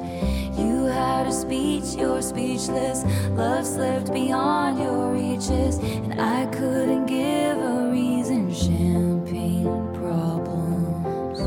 [0.56, 3.04] You had a speech, you're speechless.
[3.36, 8.54] Love slipped beyond your reaches, and I couldn't give a reason.
[8.54, 11.40] Champagne problems.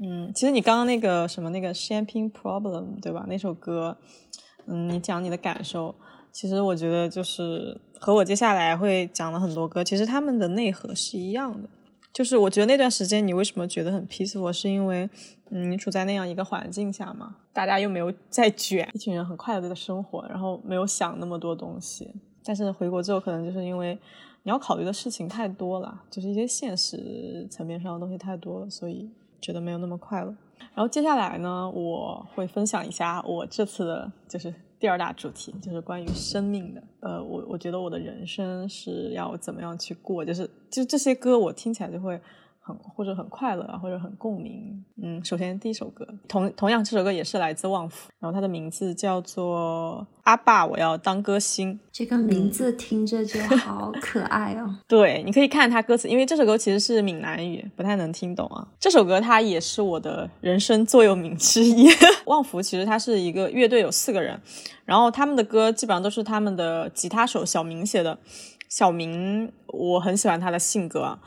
[0.00, 3.24] 嗯，其实你刚刚那个什么那个 Champagne Problem 对吧？
[3.28, 3.96] 那首歌，
[4.66, 5.96] 嗯，你讲你的感受，
[6.30, 11.68] 其实我觉得就是和我接下来会讲的很多歌，其实他们的内核是一样的。
[12.12, 15.08] 就是我觉得那段时间你为什么觉得很 peaceful，是因为
[15.50, 22.12] 嗯你处在那样一个环境下嘛，大家又没有 在卷，一群人很快乐的生活，然后没有想那么多东西。
[22.44, 23.98] 但是回国之后，可能就是因为
[24.42, 29.08] 你要考虑的事情太多了，就是一些现实层面上的东西太多了，所以
[29.40, 30.34] 觉得没有那么快乐。
[30.74, 34.52] 然后接下来呢，我会分享一下我这次的就是
[34.82, 36.82] 第二大主题，就是关于生命的。
[36.98, 42.20] 呃，我我觉得我的人生是要怎么样去过，就是就这些歌我听起来就会
[42.64, 44.84] 很或者很快乐啊，或者很共鸣。
[45.02, 51.74] 嗯，首先第一首歌，同同样这首歌也是来自旺福，然后它的名字叫做《阿爸，我要当歌星》。
[51.90, 54.78] 这个名字听着就好可爱哦。
[54.86, 58.66] 对，你可以看它歌词，因为这首歌其实是闽南语，不太能听懂啊。
[58.78, 61.88] 这首歌它也是我的人生座右铭之一。
[62.26, 64.40] 旺福其实它是一个乐队，有四个人，
[64.84, 68.16] 然后他们的歌基本上都是他们的吉他手小明写的。
[68.68, 71.18] 小明，我很喜欢他的性格啊。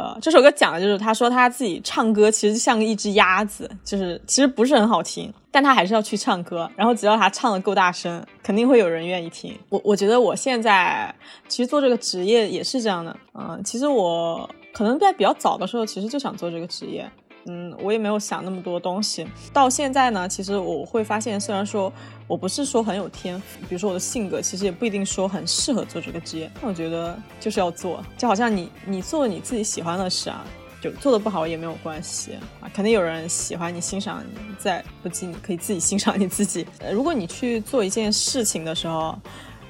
[0.00, 6.70] 呃，这首歌讲的就是他说他自己唱歌其实像一只鸭子，就是其实不是很好听，但他还是要去唱歌。
[6.74, 9.54] 然后只要他唱的够大声，肯定会有人愿意听。
[9.68, 11.14] 我我觉得我现在
[11.48, 13.14] 其实做这个职业也是这样的。
[13.34, 17.06] 嗯、其实我可能在比较早的时候，其实就想做这个职业。
[17.46, 19.26] 嗯，我也没有想那么多东西。
[19.52, 21.92] 到现在呢，其实我会发现，虽然说
[22.26, 26.50] 我不是说很有天赋，比如说我的性格，其实也不一定说很适合做这个职业。
[26.60, 30.44] 但我觉得就是要做，就好像你你做你自己喜欢的事啊，
[30.82, 36.66] 就做的不好也没有关系啊，肯定有人喜欢你、欣赏你，在不济你可以自己欣赏你自己。
[36.80, 39.18] 呃如果你去做一件事情的时候，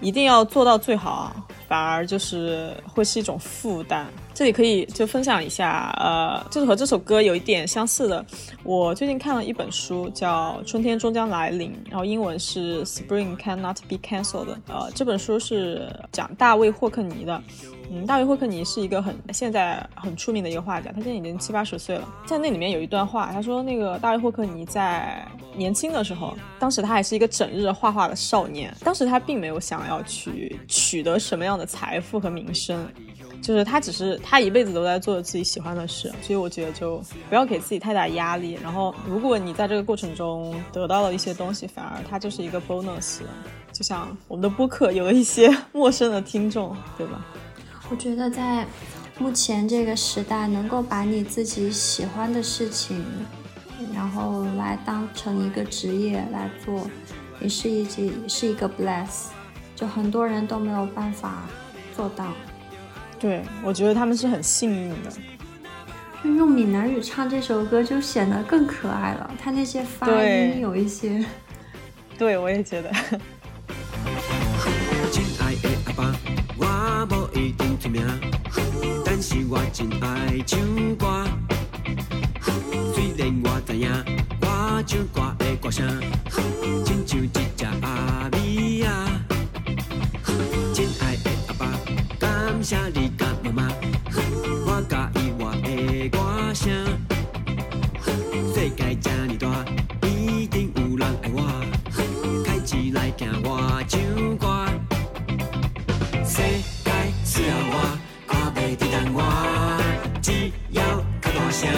[0.01, 1.37] 一定要做到最好啊，
[1.69, 4.07] 反而就是会是一种负担。
[4.33, 8.25] 这里可以就分享一下，呃，就是和这首歌有一点相似的。
[8.63, 14.57] 我最近看了一本书，叫《春天终将来临》，然后英文是 Spring Cannot Be Cancelled。
[14.67, 17.43] 呃，这本书是讲大卫霍克尼的。
[17.93, 22.09] 嗯，大卫霍克尼是一个很现在很出名的一个画家，他现在已经七八十岁了。
[22.25, 25.27] 在那里面有一段话，他说那个大卫霍克尼在
[25.57, 32.87] 年轻的时候，当时他还是一个整日画画的少年，当时他并没有想要去取得什么样的财富和名声。
[33.43, 38.59] 就是他只是他一辈子都在做自己喜欢的事，所以我觉得就不要给自己太大压力。
[38.63, 43.21] 然后，如果你在这个过程中得到了一些东西，反而它就是一个 bonus。
[43.73, 47.25] 就像我们的播客有了一些 陌生的听众，对吧？
[47.91, 48.65] 我觉得在
[49.19, 53.05] 目前这个时代，能够把你自己喜欢的事情，
[53.93, 56.89] 然后来当成一个职业来做，
[57.41, 59.27] 也是一件也是一个 bless。
[59.75, 61.49] 就很多人都没有办法
[61.97, 62.33] 做到。
[63.19, 65.11] 对，我觉得他们是很幸运的。
[66.23, 69.31] 就用闽南语唱这首歌，就显得更可爱了。
[69.43, 71.25] 他那些发音有一些，
[72.17, 72.93] 对，我也觉得。
[77.41, 78.05] 一定出名，
[79.03, 80.61] 但是我真爱唱
[80.97, 81.25] 歌。
[82.95, 83.91] 虽然我知影
[84.43, 85.89] 我唱歌的歌声，
[86.85, 89.09] 亲像一只阿米啊。
[90.75, 91.67] 亲爱的阿爸，
[92.19, 93.73] 感谢你甲妈妈，
[94.67, 96.71] 我介意我的歌声。
[98.55, 99.65] 世界这么大，
[100.07, 101.65] 一定有人爱我，
[102.45, 104.70] 开始来听我唱歌。
[111.61, 111.69] 声，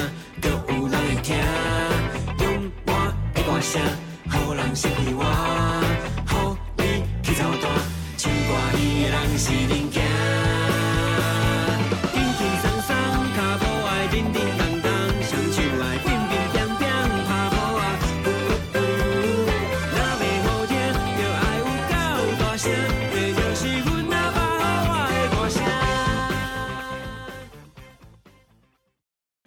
[0.41, 1.35] 就有人会听。
[2.39, 2.91] 用我
[3.35, 3.83] 的歌声，
[4.29, 5.25] 好人熟悉我，
[6.25, 7.69] 好你去操蛋，
[8.17, 9.82] 唱歌伊的人是你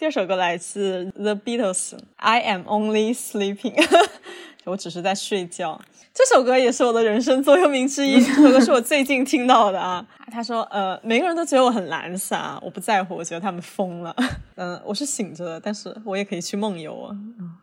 [0.06, 3.74] 第二首歌来自 The Beatles，I Am Only Sleeping，
[4.66, 5.82] 我只是在睡觉。
[6.14, 10.06] 这首歌也是我的人生座右铭之一， 这首歌是我最近听到的啊。
[10.32, 14.16] 他说，呃，每个人都觉得我很懒散，我不在乎，我觉得他们疯了。
[14.54, 17.18] 嗯，我是醒着的，但是我也可以去梦游啊。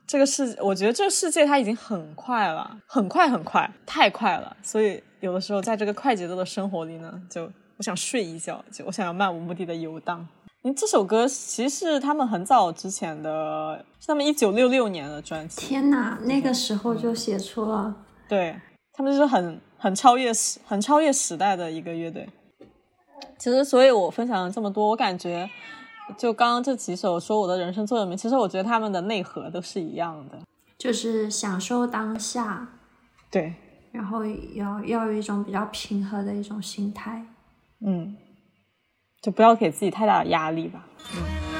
[0.04, 4.56] 这个世，我觉得这个世界它已经很快了，很快很快，太快了。
[4.64, 7.44] 所以有的时候在这个快节奏的生活里呢，就
[7.76, 10.26] 我想睡一觉，就我想要漫无目的的游荡。
[10.64, 15.60] 嗯，这首歌其实是他们很早之前的，是他们一九六六年的专辑。
[15.60, 17.94] 天哪，那个时候就写出了，
[18.28, 18.56] 对
[18.92, 22.28] 他们就是很很超越时、很超越时代的一个乐队。
[23.38, 25.50] 其实，所以我分享了这么多，我感觉
[26.16, 30.38] 就刚刚这几首说我的人生座右铭，其实我觉得他们的内核都是一样的。
[30.78, 32.68] 就是享受当下，
[33.32, 33.52] 对，
[33.90, 37.24] 然后要要有一种比较平和的一种心态。
[37.84, 38.16] 嗯，
[39.22, 40.84] 就不要给自己太大的压力吧。
[41.14, 41.51] 嗯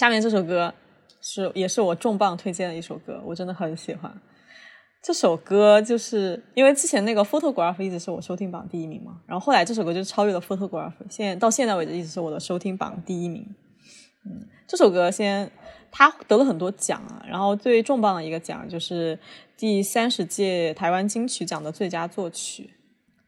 [0.00, 0.72] 下面这首歌
[1.20, 4.10] 是也是我重磅推荐的一首歌，我真的很喜欢。
[5.02, 13.46] 这首歌就是因为之前那个 Photograph 一直是我收听榜第一名嘛，然后后来这首歌就超越了 Photograph，现在到现在为止一直是我的收听榜第一名。
[14.24, 15.52] 嗯，这首歌先
[15.90, 19.18] 它得了很多奖啊，然后最重磅的一个奖就是
[19.58, 22.70] 第三十届台湾金曲奖的最佳作曲。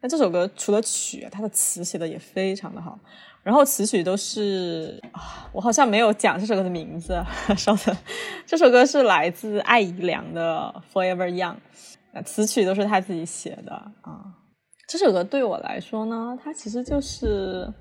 [0.00, 2.98] 那这首歌除了曲，它的词写的也非常的好，
[3.42, 7.20] 然后词曲都是啊，我好像没有讲这首歌的名字，
[7.56, 7.96] 稍等，
[8.46, 11.54] 这首歌是来自艾怡良的《Forever Young》，
[12.12, 13.72] 那词曲都是他自己写的
[14.02, 14.22] 啊。
[14.88, 17.72] 这首歌对我来说呢，它其实就是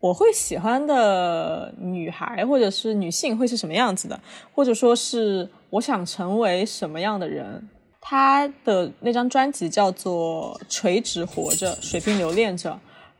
[0.00, 4.20] 我会喜欢的女孩或者是女性会是什么样子的，
[4.52, 7.68] 或者说是我想成为什么样的人。
[8.06, 12.70] 他的那张专辑叫做《垂直活着，水平留恋着》，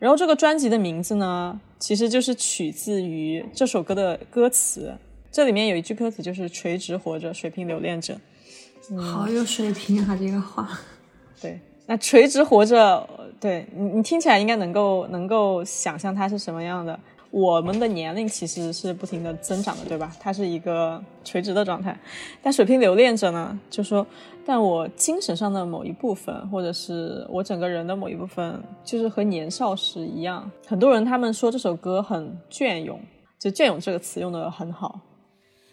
[0.05, 4.95] 然后这个专辑的名字呢，其实就是取自于这首歌的歌词。
[5.33, 8.15] 这里面有一句歌词就是“垂直活着，水平留恋着”。
[9.01, 10.79] 好有水平啊，这个话。
[11.41, 13.09] 对，那垂直活着，
[13.41, 17.01] 对你你听起来应该能够能够想象它是什么样的。
[17.37, 20.15] 我们的年龄其实是不停的增长的，对吧？
[20.21, 21.99] 它是一个垂直的状态，
[22.41, 24.07] 但水平留恋着呢，就说，
[24.47, 30.49] 但我精神上的某一部分，或者是我整个人的某一部分，就是和年少时一样。
[30.69, 33.01] 很多人他们说这首歌很隽永，
[33.37, 35.01] 就隽永这个词用的很好。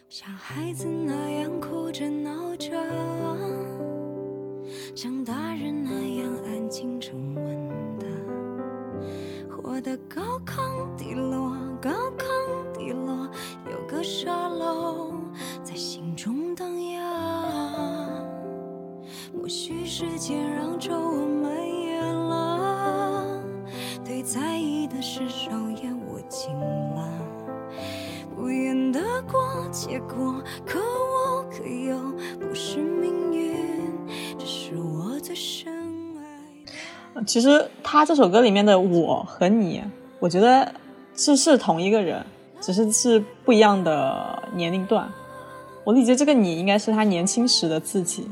[0.09, 2.71] 像孩子那样哭着闹着，
[4.95, 5.91] 像大人那
[6.21, 8.07] 样安静沉稳的，
[9.47, 10.59] 活得高亢
[10.97, 11.50] 低落，
[11.81, 13.27] 高亢低落，
[13.71, 15.13] 有个沙漏
[15.63, 17.01] 在心中荡漾。
[19.33, 23.25] 或许时间让皱纹蔓延了，
[24.05, 25.49] 对在意的事手
[25.81, 27.09] 也握紧了。
[28.35, 31.97] 不愿得过且过，可我可又
[32.39, 33.97] 不是命运，
[34.37, 35.73] 只是我最深
[37.15, 37.23] 爱。
[37.25, 39.83] 其实他这首歌里面的我和你，
[40.19, 40.71] 我觉得
[41.15, 42.25] 是是同一个人，
[42.59, 45.11] 只是是不一样的年龄段。
[45.83, 48.29] 我理解这个你应该是他年轻时的自己。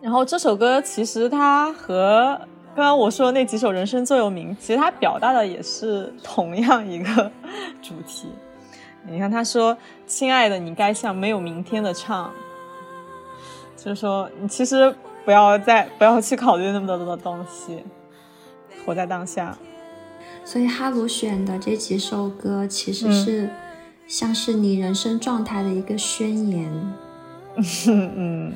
[0.00, 2.40] 然后这首歌其实它和
[2.74, 7.30] 刚刚我说的那几首人生座右铭，其实它表达的也是同样一个
[7.82, 8.28] 主题。
[9.06, 9.76] 你看他说
[10.06, 12.30] ：“亲爱的，你该向没有明天的唱。”
[13.76, 17.82] 就是说，你其实不要再不要去考虑那么多的东西，
[18.84, 19.56] 活在当下。
[20.44, 23.48] 所以哈鲁选的这几首歌，其实是
[24.06, 26.72] 像是你人生状态的一个宣言。
[27.88, 28.52] 嗯，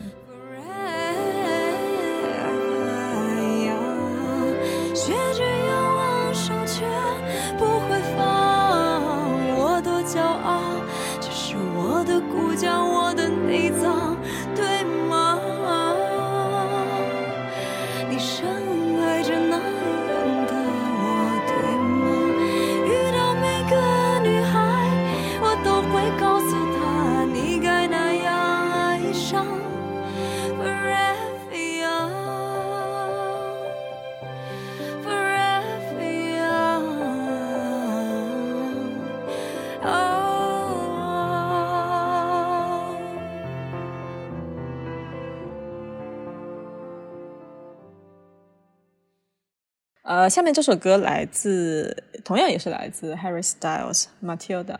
[50.29, 54.77] 下面这首歌来自，同样也是来自 Harry Styles Matilda。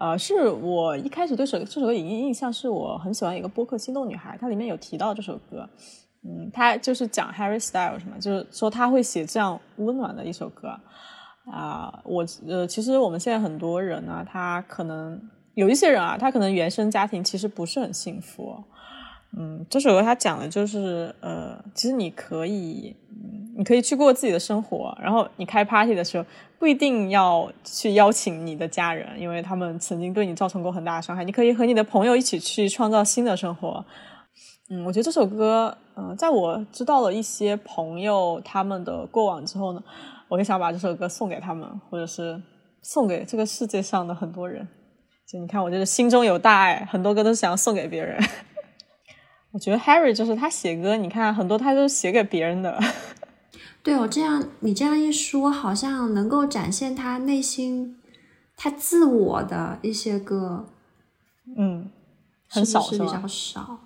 [0.00, 5.68] 呃，是我一开始对首这首歌影印象是我很喜欢一个播客《心动女孩》，它里面有提到这首歌。
[6.24, 10.68] 嗯，它就是讲 Harry Styles 嘛，就是说他会写这样温暖的一首歌。
[11.52, 15.20] 啊、我呃，其实我们现在很多人呢、他可能
[15.54, 18.62] 有一些人啊，他可能原生家庭其实不是很幸福。
[19.36, 22.94] 嗯，这首歌它讲的就是，呃，其实你可以，
[23.56, 26.24] 你可以去过自己的生活，然后你开 party 的时候，
[26.58, 31.22] 不一定要去邀请你的家人，因为他们曾经对你造成过很大的伤害。
[31.24, 33.84] 你可以和你的朋友一起去创造新的生活。
[34.70, 39.82] 嗯，我觉得这首歌，嗯、在我知道了一些朋友他们的过往之后呢，
[40.28, 42.40] 我就想把这首歌送给他们，或者是
[42.80, 44.66] 送给这个世界上的很多人。
[45.30, 48.18] 就你看，我就是心中有大爱，很多歌都是想要送给别人。
[49.52, 52.78] 我觉得 Harry 就是他写歌，你看很多他都是写给别人的。
[53.82, 57.98] 对哦，这样你这样一说，好像能够展现他内心、
[58.56, 60.66] 他自我的一些歌，
[61.56, 61.90] 嗯，
[62.48, 63.80] 很少是吧是比较少？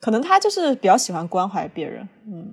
[0.00, 2.06] 可能他就是比较喜欢关怀别人。
[2.26, 2.52] 嗯，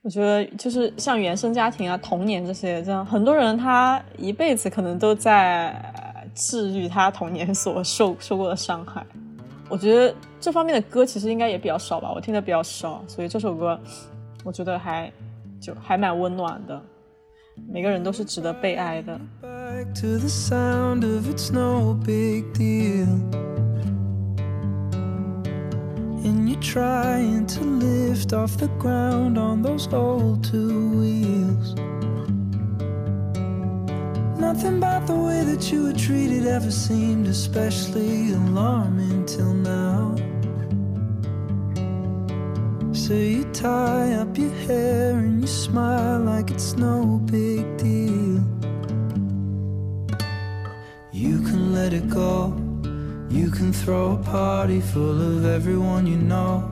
[0.00, 9.04] 我觉得就是像原生家庭啊、童年这些，这样很多人他一辈子可能都在呃治愈他童年所受受过的伤害。
[9.68, 13.78] 我觉得这方面的歌其实应该也比较少吧，我听的比较少，所以这首歌
[14.42, 15.12] 我觉得还
[15.59, 16.81] 就还蛮温暖的。
[17.69, 19.19] 每个人都是值得被爱的。
[19.73, 23.07] back to the sound of it's no big deal.
[26.23, 31.75] And you're trying to lift off the ground on those old two wheels.
[34.39, 40.15] Nothing about the way that you were treated ever seemed especially alarming till now.
[42.97, 48.41] So you tie up your hair and you smile like it's no big deal.
[51.11, 52.53] You can let it go.
[53.29, 56.69] You can throw a party full of everyone you know.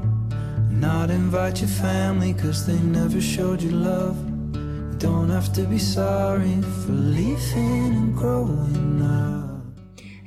[0.70, 4.16] Not invite your family cause they never showed you love.
[4.54, 9.64] You don't have to be sorry for leaving and growing up.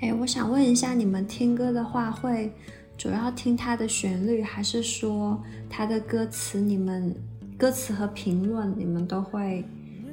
[0.00, 2.52] 哎，我想问一下，你们听歌的话，会
[2.99, 6.59] 主要听它的旋律，还是说它的歌词？
[6.59, 7.15] 你们
[7.57, 9.63] 歌词和评论，你们都会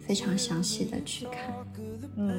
[0.01, 1.53] 非常详细的去看？
[2.16, 2.32] 嗯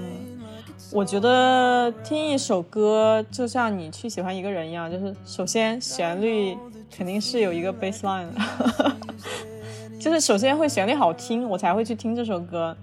[0.94, 6.58] 我觉得听一首歌就像你去喜欢一个人一样，就是首先旋律
[6.90, 8.96] 肯定是有一个 baseline 的，
[10.00, 12.76] 就是首先会旋律好听，我才会去听这首歌。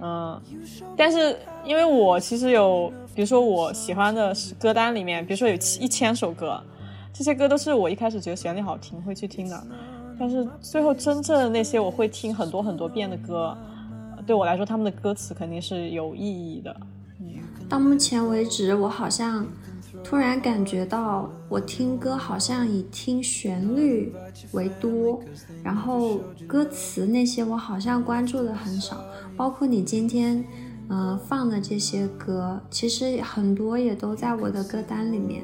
[0.00, 0.40] 嗯，
[0.96, 6.60] 但是因为我其实有，比如说我喜欢的歌单里面，比如说有一千首歌，
[7.12, 9.66] 这些歌都是我一开始觉得旋律好听会去听的，
[10.18, 13.56] 但是最后真正的那些我会听很多很多遍的歌，
[14.26, 16.74] 对我来说他们的歌词肯定是有意义的。
[17.68, 19.46] 到目前为止，我好像
[20.04, 24.12] 突然感觉到，我听歌好像以听旋律
[24.52, 25.22] 为多，
[25.62, 29.02] 然后歌词那些我好像关注的很少。
[29.36, 30.44] 包括你今天，
[30.88, 35.42] 嗯、放的这些歌，其实很多也都在我的歌单里面，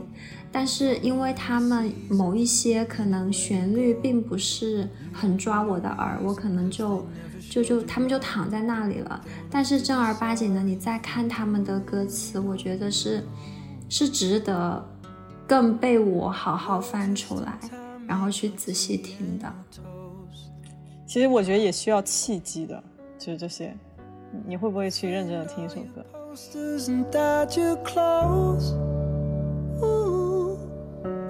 [0.51, 7.07] 但是因为他们某一些可能旋律并不是很抓我的耳，我可能就。
[7.51, 13.25] 就就他们就躺在那里了，但是正儿八经的，你再看他们的歌词，我觉得是
[13.89, 14.87] 是值得
[15.47, 17.59] 更被我好好翻出来，
[18.07, 19.51] 然后去仔细听的。
[21.07, 22.85] 其实我觉得也需要契机的，
[23.19, 23.75] 就是这些。
[24.31, 26.05] 你你会不会去认真的听一首歌？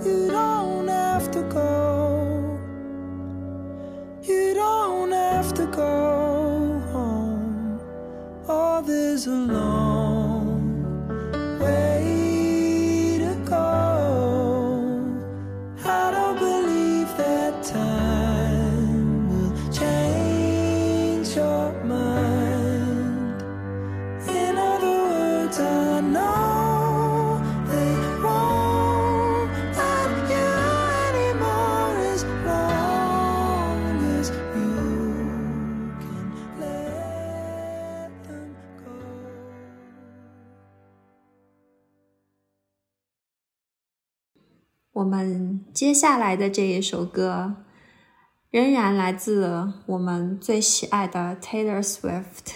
[0.04, 2.58] You don't have to go.
[4.22, 7.80] You don't have to go home.
[8.48, 10.48] Oh, there's a long
[11.60, 12.17] way
[44.98, 47.54] 我们接下来的这一首歌，
[48.50, 52.52] 仍然来自我们最喜爱的 Taylor Swift，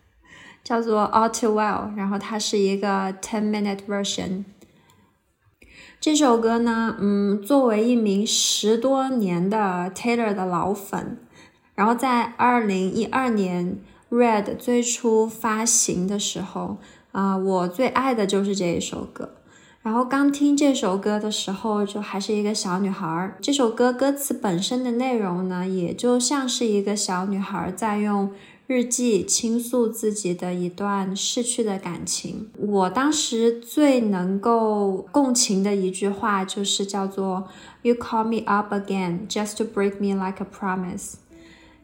[0.62, 4.44] 叫做 All Too Well，然后它是一个 ten minute version。
[5.98, 11.26] 这首歌呢，嗯，作为一名十多年的 Taylor 的老粉，
[11.74, 13.78] 然后在二零一二年
[14.10, 16.76] Red 最初发行的时候，
[17.12, 19.35] 啊、我最爱的就是这一首歌。
[19.86, 23.38] 然后刚听这首歌的时候，就还是一个小女孩儿。
[23.40, 28.32] 这首歌歌词本身的内容呢，也就像是一个小女孩在用
[28.66, 32.50] 日记倾诉自己的一段逝去的感情。
[32.58, 37.46] 我当时最能够共情的一句话就是叫做
[37.82, 41.12] “You call me up again just to break me like a promise”，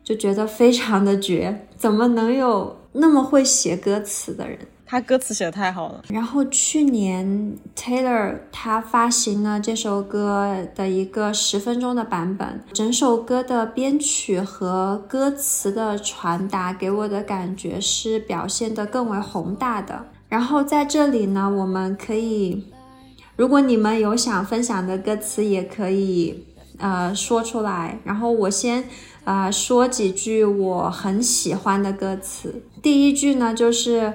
[0.02, 1.68] 就觉得非常的绝。
[1.76, 4.58] 怎么能有那么会写歌词的人？
[4.92, 20.04] 他歌词写的太好了，然后去年 Taylor 他发行了这首歌的一个十分钟的版本，整首歌的编曲和歌词的传达给我的感觉是表现得更为宏大的。
[20.28, 22.66] 然后在这里呢，我们可以，
[23.34, 26.44] 如果你们有想分享的歌词，也可以
[26.76, 27.98] 呃说出来。
[28.04, 28.84] 然后我先
[29.24, 32.62] 啊、呃说几句我很喜欢的歌词。
[32.82, 34.12] 第一句呢就是。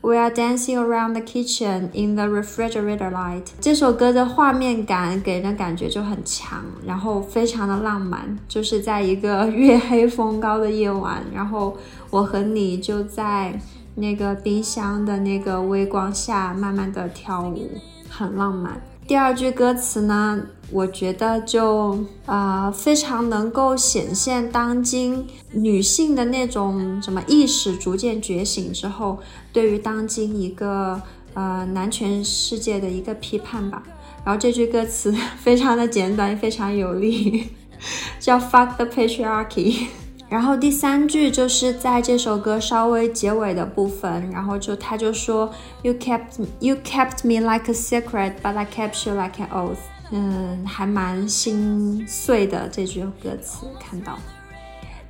[0.00, 3.42] We are dancing around the kitchen in the refrigerator light。
[3.60, 11.76] 这首歌的画面感给人的感觉就很强，然后非常的浪漫，就是在一个 月黑风高的夜晚，然后
[12.10, 13.60] 我和你就在
[13.96, 17.68] 那个冰箱的那个微光下慢慢的跳舞，
[18.08, 18.80] 很浪漫。
[19.06, 20.40] 第二句歌词呢，
[20.70, 29.18] 我觉得就呃非常能够显现当今女性的那种什么意识逐渐觉醒之后，
[29.52, 31.00] 对于当今一个
[31.34, 33.82] 呃男权世界的一个批判吧。
[34.24, 37.44] 然后这句歌词非常的简短，也非常有力，
[38.20, 39.86] 叫 “fuck the patriarchy”。
[40.28, 45.50] 然后第三句就是在这首歌稍微结尾的部分，然后就他就说
[45.80, 49.78] “You kept you kept me like a secret, but I kept you like an oath。”
[50.10, 54.18] 嗯，还蛮心碎的这句歌词看到。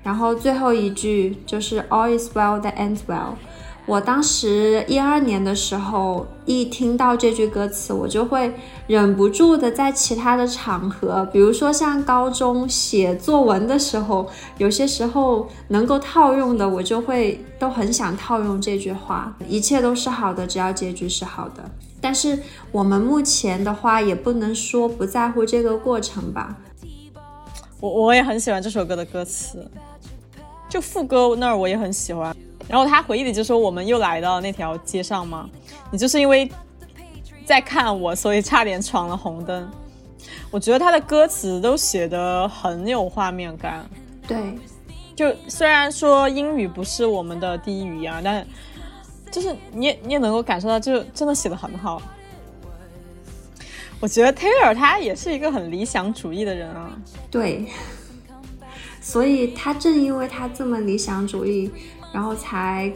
[0.02, 3.34] 然后最后一句就是 “All is well that ends well”。
[3.84, 8.52] 我当时一二年的时候，一听到这句歌词，我就会
[8.86, 14.28] 忍不住的在其他的场合，比如说像高中写作文的时候，
[14.58, 21.70] 有些时候能够套用的，我就会都很想套用这句话：一切都是好的，只要结局是好的。
[22.00, 22.38] 但是
[22.70, 26.56] 我们目前的话，也不能说不在乎这个过程吧。
[27.80, 29.70] 我我也很喜欢这首歌的歌词，
[30.68, 32.34] 就副歌那儿我也很喜欢。
[32.68, 35.48] 然后他回忆里就说：“我们又来到那条街上吗？
[35.90, 36.50] 你就是因为
[37.46, 39.70] 在看我，所以差点闯了红灯。”
[40.50, 43.88] 我觉得他的歌词都写得很有画面感。
[44.26, 44.58] 对，
[45.14, 48.46] 就虽然说英语不是我们的第一语言，但
[49.30, 52.00] 就是你也你也能够感受到，就真的写的很好。
[54.00, 56.96] 我觉得 Taylor 他也是一个很理想主义的人啊。
[57.30, 57.66] 对，
[59.00, 61.70] 所以他正因为他这么理想主义，
[62.12, 62.92] 然后才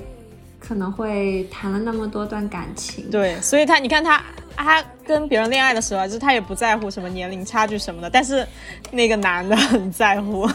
[0.61, 3.11] 可能会谈了那么多段感情。
[3.11, 4.23] 对，所以他你看他
[4.55, 8.47] 他跟别人恋爱的时候啊，就是他也不在乎什么年龄差距什么的，但是
[8.93, 10.49] 那个男的很在乎。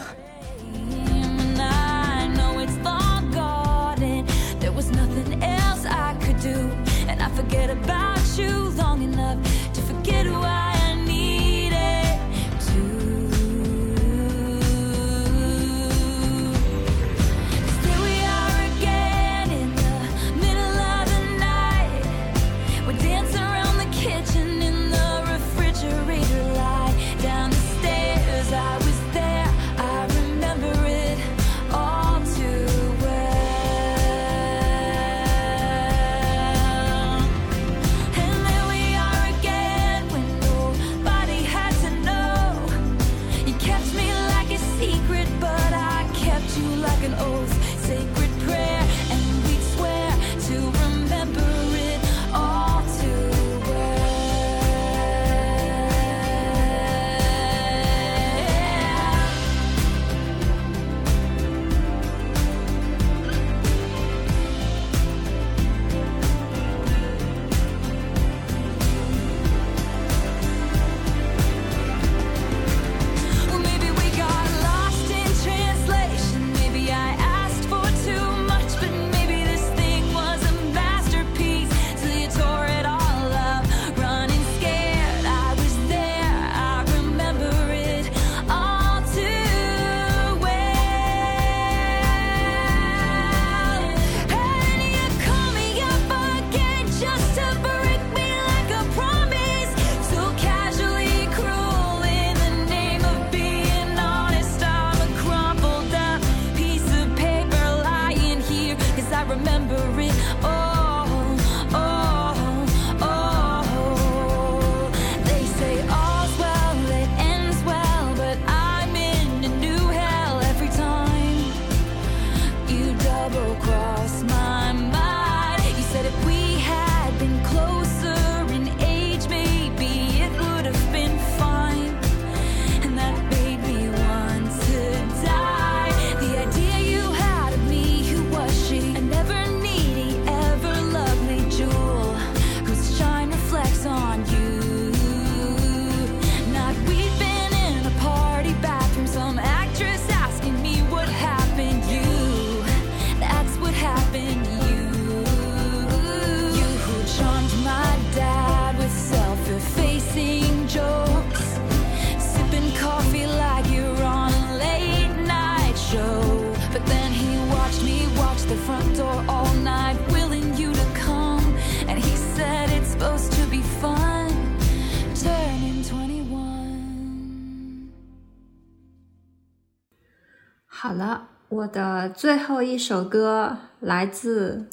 [181.58, 184.66] 我的最后一首歌来自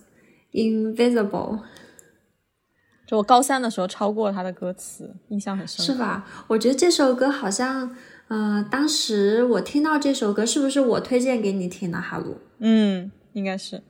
[0.51, 1.61] Invisible，
[3.07, 5.83] 就我高三的时候抄过他的歌词，印象很深。
[5.83, 5.95] 是？
[5.95, 6.27] 吧？
[6.45, 7.95] 我觉得这首歌好像，
[8.27, 12.37] 嗯、当时我听到这首歌，是不是我推荐给你听的，哈鲁？
[12.59, 13.81] 嗯，应该是。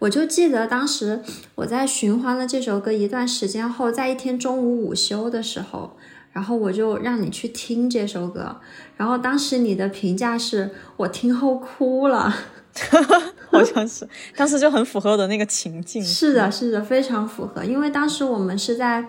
[0.00, 1.22] 我就记得当时
[1.54, 5.96] 我在循环了这首歌一段时间后，在一天中午午休的时候，
[6.34, 8.60] 然后我就让你去听这首歌，
[8.98, 12.34] 然后当时你的评价是我听后哭了。
[13.50, 14.06] 好像是，
[14.36, 16.02] 当时就很符合我的那个情境。
[16.04, 17.64] 是的，是的，非常符合。
[17.64, 19.06] 因为当时我们是在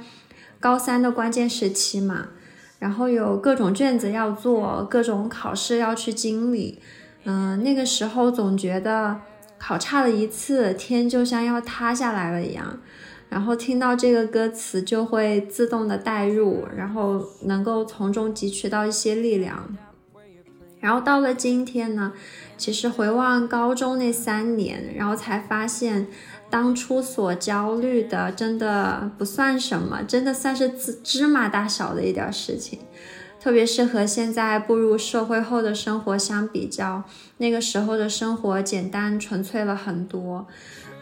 [0.59, 2.27] 高三的关键时期嘛，
[2.77, 6.79] 然后有各种卷子要做，各种考试要去经历。
[7.23, 9.19] 嗯、那个时候总觉得
[9.57, 12.79] 考差了一次，天就像要塌下来了一样。
[13.35, 19.75] 然后听到这个歌词，就会自动的带入，然后能够从中汲取到一些力量。
[20.79, 22.13] 然后到了今天呢，
[22.57, 26.07] 其实回望高中那三年，然后才发现，
[26.49, 32.79] 当初所焦虑的真的不算什么，真的算是芝芝麻大小的一点事情。
[33.37, 37.03] 特别是和现在步入社会后的生活相比较，
[37.39, 40.47] 那个时候的生活简单纯粹了很多。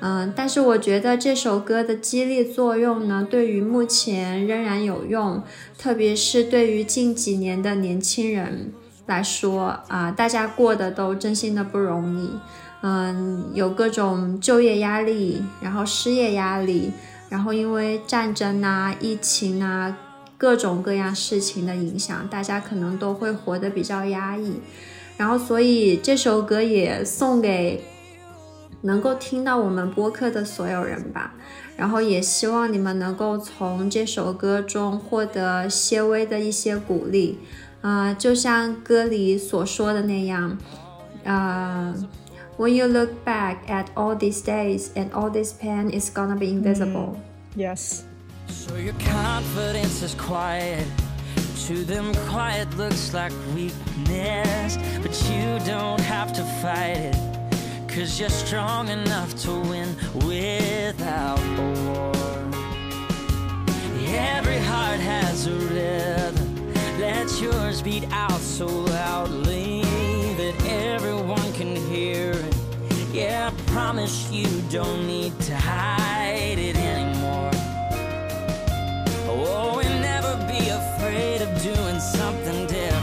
[0.05, 5.41] 嗯，但是我觉得这首歌的激励作用呢，对于目前仍然有用，
[5.77, 8.73] 特别是对于近几年的年轻人
[9.05, 12.31] 来说啊、大家过得都真心的不容易。
[12.81, 16.91] 嗯，有各种就业压力，然后失业压力，
[17.29, 19.97] 然后因为战争啊、疫情啊
[20.37, 24.59] 各种各样事情的影响，大家可能都会活得比较压抑。
[25.15, 27.81] 然后，所以这首歌也送给
[28.82, 31.34] 能够听到我们播客的所有人吧。
[31.76, 37.38] 然后也希望你们能够从这首歌中获得些微的一些鼓励。
[37.80, 40.58] 啊、就像歌里所说的那样，
[41.24, 41.94] 啊、
[42.56, 47.14] When you look back at all these days and all this pain is gonna be invisible.
[47.56, 48.02] Yes，
[48.48, 50.86] So your confidence is quiet.
[51.68, 54.76] To them, quiet looks like weakness.
[55.00, 57.31] But you don't have to fight it.
[57.95, 62.11] Cause you're strong enough to win without a war.
[64.07, 66.73] Every heart has a rhythm.
[66.99, 69.83] Let yours beat out so loudly
[70.37, 72.55] that everyone can hear it.
[73.13, 77.51] Yeah, I promise you don't need to hide it anymore.
[79.29, 83.02] Oh, and never be afraid of doing something different.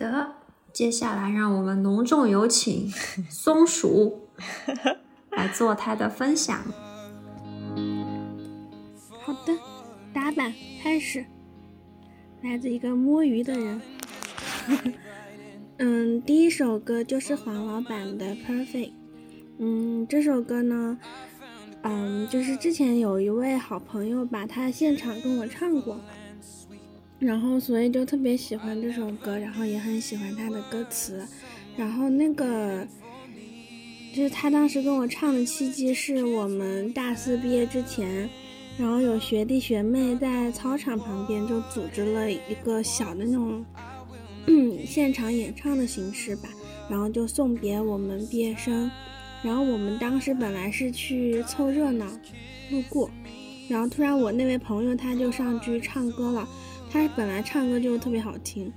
[0.00, 0.32] 的，
[0.72, 2.90] 接下来让我们隆重有请
[3.28, 4.28] 松鼠。
[5.30, 6.58] 来做他的分享。
[9.20, 9.56] 好的，
[10.12, 10.52] 打板
[10.82, 11.24] 开始。
[12.42, 13.82] 来自一个摸鱼的人。
[15.78, 18.88] 嗯，第一首歌就是黄老板的《Perfect》。
[19.58, 20.98] 嗯，这首歌呢，
[21.82, 26.00] 嗯，就是之前有一位好朋友把他现场跟我唱过，
[27.20, 31.24] 然后所以就特别喜欢这首歌，然后也很喜欢他的歌词，
[31.76, 32.84] 然后那个
[34.12, 38.28] 就是他当时跟我唱的契机是我们大四毕业之前。
[38.78, 43.62] 然后有学弟学妹在操场旁边就组织了一个小的那种
[44.86, 46.48] 现场演唱的形式吧，
[46.88, 48.90] 然后就送别我们毕业生。
[49.42, 52.06] 然后我们当时本来是去凑热闹，
[52.70, 53.10] 路过，
[53.68, 56.48] 然后突然我那位朋友他就上去唱歌了，
[56.90, 58.70] 他本来唱歌就特别好听。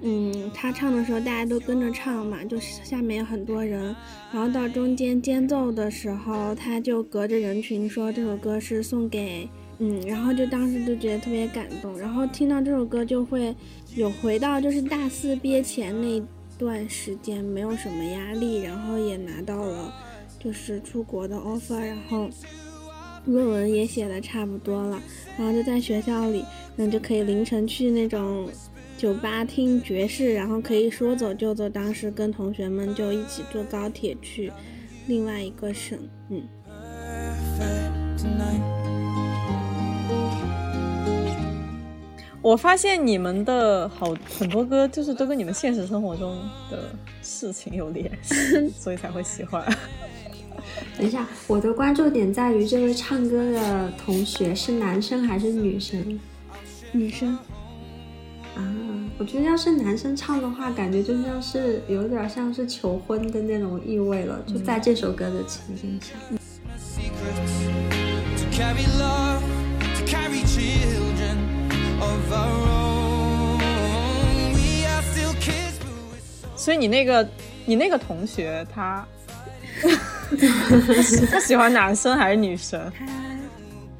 [0.00, 3.94] 嗯，他唱的时候大家都跟着唱嘛，就是下面有很多人，
[4.32, 13.52] 然后到中间间奏的时候，他就隔着人群说这首歌是送给，嗯，然后就当时就觉得特别感动，然后听到这首歌就会
[13.96, 16.22] 有回到就是大四毕业前那
[16.56, 19.92] 段时间，没有什么压力，然后也拿到了
[20.38, 22.30] 就是出国的 offer，然后
[23.28, 25.00] 论文也写的差不多了，
[25.36, 26.44] 然后就在学校里，
[26.74, 28.48] 那就可以凌晨去那种。
[28.98, 31.68] 酒吧听爵士，然后可以说走就走。
[31.68, 34.52] 当时跟同学们就一起坐高铁去
[35.06, 35.96] 另外一个省，
[36.30, 36.42] 嗯。
[42.42, 46.36] 我发现你们的好很多歌就是都跟你们现实生活中
[46.68, 46.90] 的
[47.22, 49.64] 事情有联系， 所以才会喜欢。
[50.96, 56.18] 等一下，我的关注点在于这位唱歌的同学是男生还是女生？
[56.92, 57.38] 女生。
[58.56, 58.62] 啊，
[59.18, 66.14] 我觉得要是男生唱的话，感觉就像是有点像是求婚的那种意味了，就在这首歌的情境下。
[68.36, 69.42] to carry love,
[69.96, 71.36] to carry children
[72.00, 73.58] of our own.
[74.54, 77.28] We are still kids, but we're 所以你那个
[77.66, 79.06] 你那个同学他
[81.30, 82.80] 他喜欢男生还是女生？
[82.98, 83.06] 他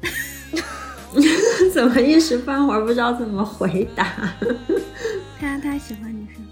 [1.73, 4.05] 怎么一时半会儿不知道怎么回答？
[5.39, 6.43] 他他喜欢女生。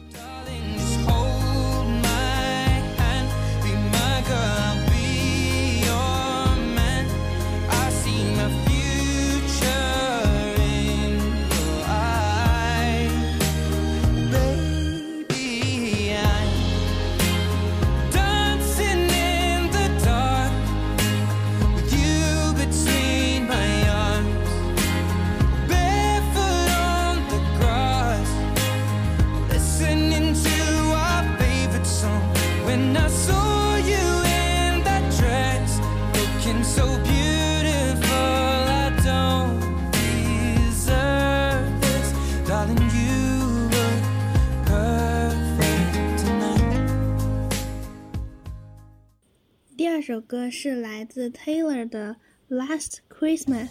[50.08, 52.16] 首歌是来自 Taylor 的
[52.56, 53.66] 《Last Christmas》，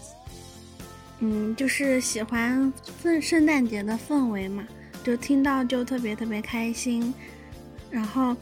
[1.21, 2.71] 嗯，就是喜欢
[3.03, 4.63] 圣圣诞节的氛围嘛，
[5.03, 7.15] 就听到就特别特别开心。
[7.91, 8.37] 然后，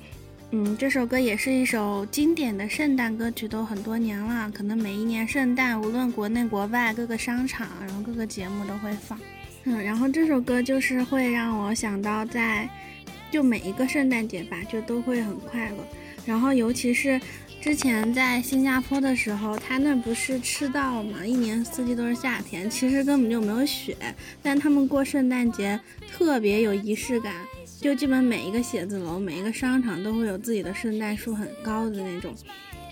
[0.51, 9.16] 嗯，这首歌也是一首经典的圣诞歌曲，都很多年了，可能每一年圣诞，无论国内国外，各个商场，然后各个节目都会放。
[9.62, 12.69] 嗯，然后这首歌就是会让我想到在，
[13.31, 15.77] 就每一个圣诞节吧，就都会很快乐。
[16.27, 17.21] 然后尤其是
[17.65, 23.97] 之前在新加坡的时候，他那不是赤道嘛，一年四季都是夏天，其实根本就没有雪，
[24.43, 25.81] 但他们过圣诞节
[26.12, 27.32] 特别有仪式感，
[27.81, 32.35] 就基本每一个写字楼、每一个商场都会有自己的圣诞树，很高的那种。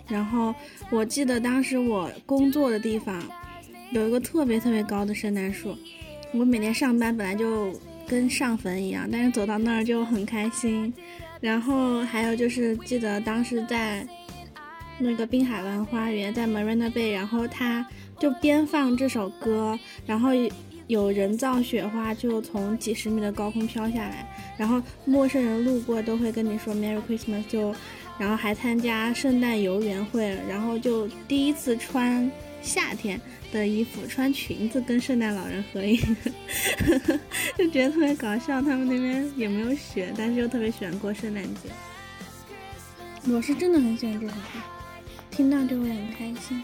[0.08, 0.54] 然后
[0.88, 3.22] 我记得当时我工作的地方
[3.90, 5.76] 有一个特别特别高的圣诞树，
[6.32, 7.78] 我每天上班本来就
[8.08, 10.90] 跟上坟一样，但是走到那儿就很开心。
[11.42, 14.06] 然后还有就是记得当时在
[15.02, 17.84] 那个滨海湾花园，在 Marina Bay，然后他
[18.18, 20.30] 就边放这首歌，然后
[20.86, 24.26] 有人造雪花就从几十米的高空飘下来，
[24.56, 27.74] 然后陌生人路过都会跟你说 Merry Christmas，就
[28.18, 32.30] 然后还参加圣诞游园会，然后就第一次穿
[32.62, 33.20] 夏天
[33.50, 35.98] 的衣服，穿裙子跟圣诞老人合影，
[37.58, 38.62] 就觉得特别搞笑。
[38.62, 41.70] 他们那边也没有雪，但是又特别喜欢过圣诞节。
[43.32, 44.38] 我是真的很喜欢这首歌，
[45.32, 46.62] 听到就会很开心。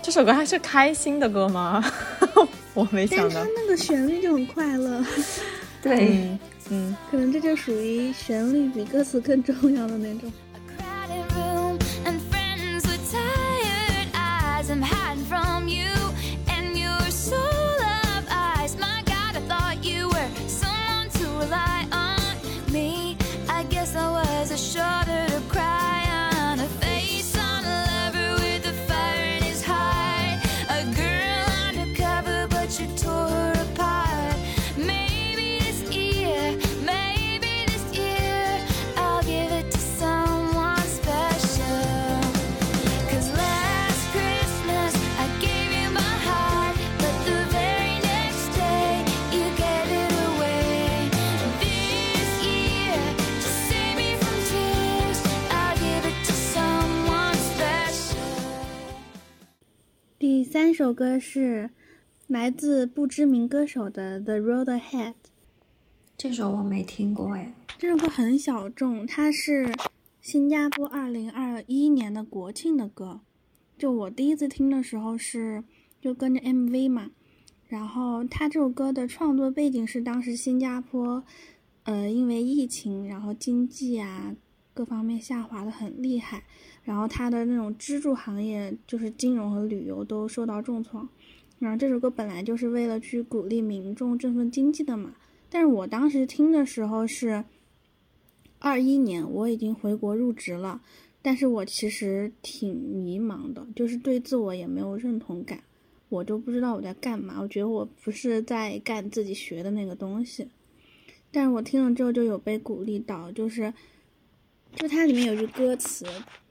[0.00, 1.84] 这首歌还是开心的歌吗？
[2.74, 3.60] 我没想到但是它。
[3.60, 5.04] 那个旋律就很快乐，
[5.82, 6.38] 对，嗯
[6.70, 10.32] 嗯，可能这就属于旋律比歌词更重要的那种。
[60.44, 61.70] 三首歌是
[62.26, 65.12] 来自不知名歌手的《The Road Ahead》。
[66.16, 67.54] 这首我没听过哎。
[67.78, 69.72] 这首歌很小众，它是
[70.20, 73.20] 新加坡二零二一年的国庆的歌。
[73.78, 75.64] 就我第一次听的时候是
[76.00, 77.10] 就跟着 MV 嘛，
[77.66, 81.24] 然后他这首歌的创作背景是当时新加坡，
[81.84, 84.36] 呃，因为疫情，然后经济啊
[84.72, 86.44] 各方面下滑的很厉害，
[86.84, 91.08] 然后它的那种支柱行业就是金融和旅游都受到重创。
[91.58, 95.14] 然后这首歌本来就是为了去鼓励民众振奋经济的嘛，
[95.50, 97.44] 但是我当时听的时候是。
[98.60, 100.80] 二一年我已经回国入职了，
[101.20, 105.62] 但是我其实挺迷茫的，就是对自我也没有认同感，
[106.08, 110.48] 我就不知道我在干嘛，我觉得我不是在干自己学的那个东西。
[111.30, 113.74] 但是我听了之后就有被鼓励到，就是，
[114.76, 116.04] 就它里面有句歌词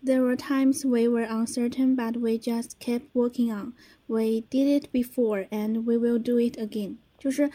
[0.03, 3.73] ：There were times we were uncertain, but we just kept working on.
[4.07, 6.97] We did it before, and we will do it again。
[7.17, 7.51] 就是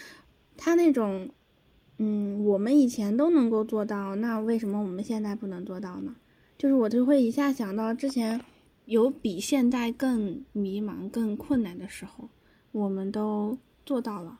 [0.57, 1.31] 他那种。
[2.01, 6.15] 嗯，我们以前都能够做到，那为什么我们现在不能做到呢？
[6.57, 8.40] 就是我就会一下想到之前
[8.85, 12.28] 有比现在更迷茫、更困难的时候，
[12.70, 14.39] 我们都做到了。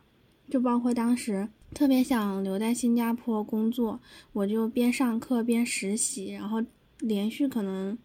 [0.49, 3.99] 就包括当时特别想留在新加坡工作，
[4.33, 6.63] 我就边上课边实习，然后
[6.99, 7.97] 连续可能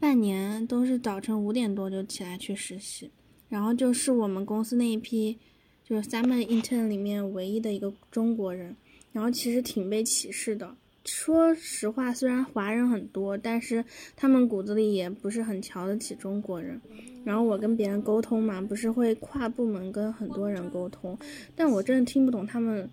[0.00, 3.10] 半年都是早晨五点多就起来去实习，
[3.48, 5.38] 然后就是我们公司那一批
[5.84, 8.76] 就是 summer intern 里面唯一的一个中国人。
[9.12, 10.76] 然后其实挺被歧视的。
[11.04, 13.84] 说实话，虽然华人很多，但是
[14.16, 16.80] 他们骨子里也不是很瞧得起中国人。
[17.24, 21.18] 然后我跟别人沟通嘛，不是会跨部门跟很多人沟通，
[21.54, 22.88] 但我真的听不懂他们，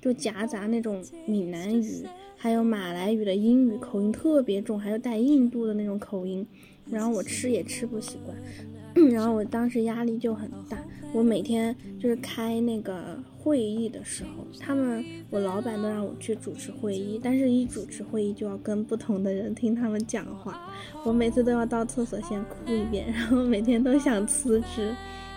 [0.00, 2.04] 就夹杂那种闽南语，
[2.36, 6.46] 还有马来语的英语口音特别重，还有带印度的那种口音，
[6.90, 8.36] 然后我吃也吃不习惯。
[9.10, 10.78] 然后我当时压力就很大，
[11.12, 13.18] 我每天就是开那个。
[13.46, 20.68] 会议的时候，他们我老板都让我去主持会议，但是一主持会议就要跟不同的人听他们讲话，
[21.04, 24.92] 我每次都要到厕所先哭一遍，然后每天都想辞职，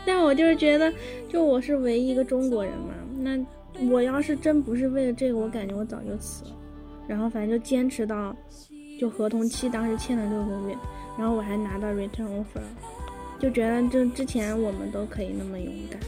[0.07, 0.91] 但我就是觉得，
[1.27, 3.39] 就我是唯一一个中国人嘛，那
[3.91, 6.51] 我要是真不是为了这个，我感觉我早就辞了，
[7.07, 8.35] 然后反正就坚持到，
[8.99, 10.75] 就合同期当时签了六个月，
[11.15, 12.59] 然后我还拿到 return offer，
[13.39, 15.99] 就觉得就之前我们都可以那么勇敢。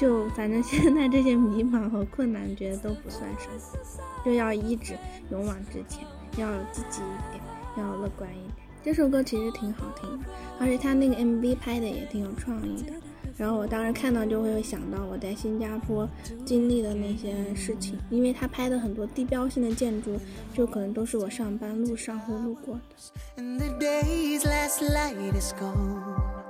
[0.00, 4.94] 就反正现在这些迷茫和困难，觉得都不算什么，就要一直
[5.30, 6.06] 勇往直前，
[6.38, 7.42] 要积极一点，
[7.76, 8.66] 要乐观一点。
[8.82, 10.24] 这首歌其实挺好听的，
[10.58, 12.94] 而且他那个 MV 拍的也挺有创意的。
[13.36, 16.08] 然后我当时看到就会想到我在新加坡
[16.46, 20.18] 经历的那些事情，因为他拍的很多地标性的建筑，
[20.54, 23.42] 就可能都是我上班路上会路过的。
[23.42, 26.49] And the day's last light is gone.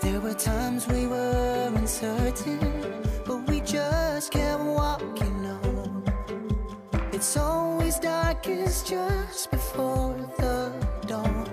[0.02, 2.60] there were times we were uncertain,
[3.24, 6.04] but we just kept walking on.
[7.12, 10.70] It's always darkest just before the
[11.06, 11.48] dawn.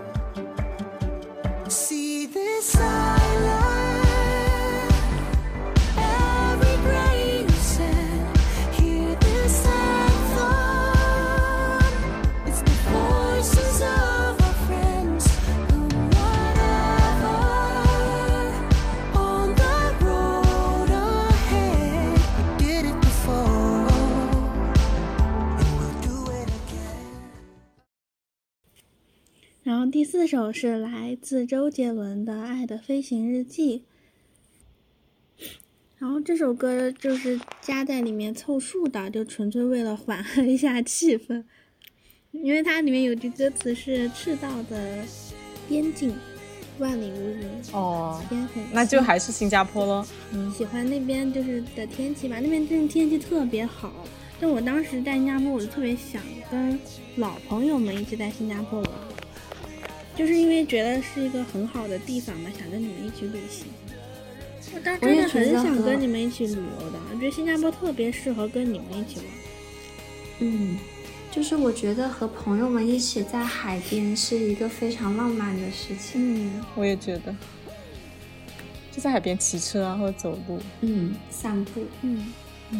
[1.70, 3.65] See this silence.
[29.86, 33.84] 后第四首是来自周杰伦的《爱的飞行日记》，
[35.99, 41.44] 然后这首歌就是加在里面凑数的，就纯粹为了缓和一下气氛，
[42.32, 45.06] 因为它里面有句歌词是“赤道的
[45.70, 46.16] 边境，
[46.80, 48.20] 万里无云”，哦，
[48.74, 50.03] 那就还是新加坡咯。
[50.52, 53.94] 喜欢那边就是的天气吧，那边真的天气特别好。
[54.41, 56.80] 就我当时在新加坡，我就特别想跟
[57.18, 58.91] 老朋友们一起在新加坡玩，
[60.16, 63.66] 就是因为觉得是一个很好的地方嘛，想跟你们一起旅行。
[64.74, 69.26] 我当时真的很想跟你们一起旅游的，我觉得新加坡特别适合跟你们一起玩。
[70.40, 70.78] 嗯，
[71.32, 76.14] 就是我觉得和朋友们一起在海边是一个非常浪漫的事情。
[76.16, 77.36] 嗯，我也觉得，
[78.92, 80.60] 就在海边骑车啊，或者走路。
[80.82, 81.86] 嗯，散步。
[82.02, 82.34] 嗯，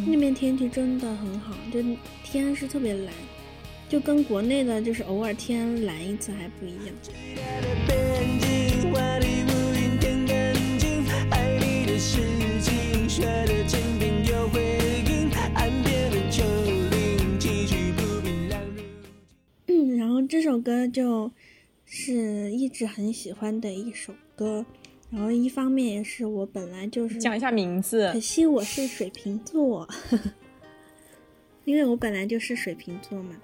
[0.07, 1.82] 那边天气真的很好，就
[2.24, 3.14] 天是特别蓝，
[3.95, 6.93] 就跟国内的就是偶尔天蓝一次还不一样。
[7.88, 11.01] 边境，万里无云天干净，
[11.31, 12.19] 爱你的事
[12.59, 14.59] 情，雪的坚定有回
[15.07, 16.43] 应，岸边的丘
[16.91, 18.49] 陵，崎岖不平，
[19.97, 21.31] 浪如歌就
[21.85, 24.65] 是一直很喜欢的一首歌，
[25.09, 28.19] 然后一方面也是我本来就是讲一下名字可。
[28.19, 29.88] 惜我是水瓶座，
[31.63, 33.38] 因为我本来就是水瓶座嘛。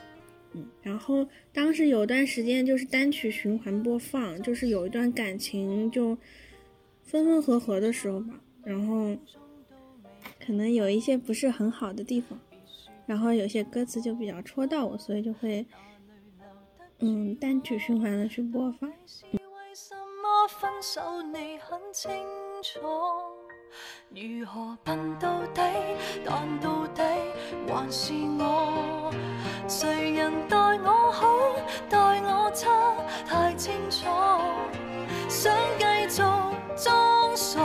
[0.53, 6.17] 嗯，然后当时有段时间就是单曲循环播放，就是有一段感情就
[7.03, 9.15] 分分合合的时候吧，然后
[10.45, 12.39] 可能有一些不是很好的地方，
[13.05, 15.65] 然后有些歌词就比较戳到我，所以就会
[16.99, 18.91] 嗯单曲循环的去播放。
[20.59, 22.11] 分手你很清
[22.61, 22.79] 楚？
[24.09, 25.61] 如何笨到底？
[26.25, 27.01] 但到底
[27.67, 29.13] 还是我。
[29.71, 31.25] 谁人待我好，
[31.89, 32.67] 待我差，
[33.25, 34.05] 太清楚。
[35.29, 36.25] 想繼續
[36.75, 37.61] 裝傻，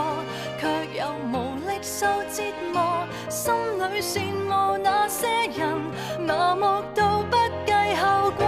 [0.61, 3.05] 卻又無力受折磨。
[3.29, 5.27] 心里羨慕那些
[5.59, 5.77] 人，
[6.25, 8.47] 麻木到不計後果。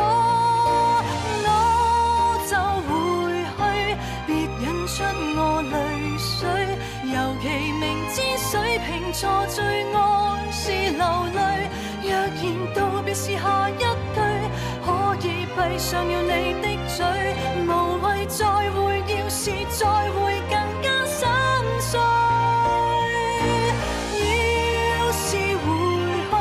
[1.42, 1.50] 我
[2.46, 2.54] 就
[2.86, 3.58] 回去，
[4.28, 4.32] 別
[4.62, 5.02] 引出
[5.36, 5.74] 我淚
[6.16, 6.38] 水。
[7.12, 9.58] 尤其明知水瓶座最
[9.92, 9.98] 愛
[13.48, 14.16] 下一句，
[14.84, 14.86] 可
[15.26, 16.98] 以闭上了你的嘴，
[17.66, 17.68] 无
[18.02, 18.76] 谓再会，
[19.08, 19.80] 要是再
[20.12, 20.18] 会
[20.50, 20.52] 更
[20.82, 21.26] 加心
[21.80, 21.98] 碎。
[24.20, 25.26] 要是
[25.64, 25.66] 回
[26.28, 26.32] 去，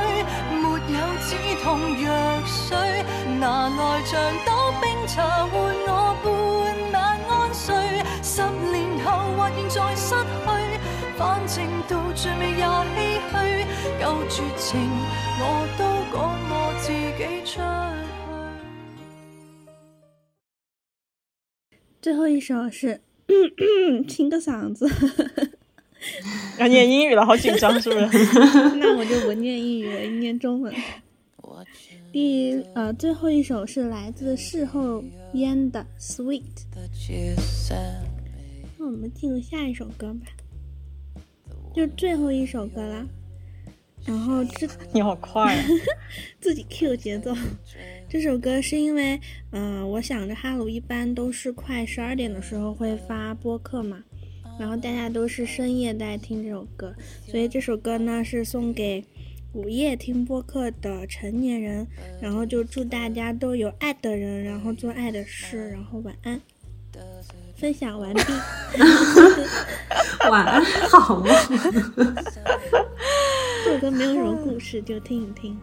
[0.51, 0.63] 没
[0.93, 1.29] 有止
[1.63, 1.65] 痛
[2.03, 2.05] 药
[2.45, 2.75] 水，
[3.39, 4.11] 拿来长
[4.45, 4.49] 岛
[4.81, 5.15] 冰茶
[5.47, 5.55] 换
[5.87, 5.89] 我
[6.21, 6.25] 半
[6.91, 6.95] 晚
[7.29, 7.65] 安睡。
[8.21, 8.75] 十年
[9.05, 9.07] 后
[9.37, 10.13] 或现在失，
[11.17, 12.85] 反正到最尾也唏
[13.31, 13.33] 嘘。
[13.99, 14.79] 夠絕情，
[15.39, 15.43] 我
[15.77, 15.83] 都
[16.15, 16.15] 趕
[16.49, 16.95] 我自己
[17.43, 17.59] 出去。
[21.99, 23.01] 最后一首是
[24.07, 24.87] 清个嗓子，
[26.59, 28.05] 要念英语了，好紧张，是不是？
[28.77, 30.71] 那我就不念英语，了念中文。
[32.13, 35.03] 第呃最后一首是来自事后
[35.33, 36.41] 烟的《Sweet》，
[38.77, 40.27] 那我们进入下一首歌吧，
[41.77, 43.07] 就最后一首歌啦。
[44.03, 45.63] 然后这 你好快、啊，
[46.41, 47.35] 自己 Q 节奏。
[48.09, 49.19] 这首歌是因为，
[49.51, 54.03] 呃，我想着哈鲁一般都是快十二点的时候会发播客嘛，
[54.59, 56.95] 然后大家都是深夜在听这首歌，
[57.27, 59.05] 所以这首歌呢是送给
[59.53, 61.85] 午夜听播客的成年人，
[62.19, 66.41] 然后就祝大家都有爱的人，然后做爱的事，然后晚安。
[67.59, 68.21] 分享完毕。
[70.29, 71.27] 晚安，好梦。
[73.65, 75.57] 这首歌没有什么故事，就听一听。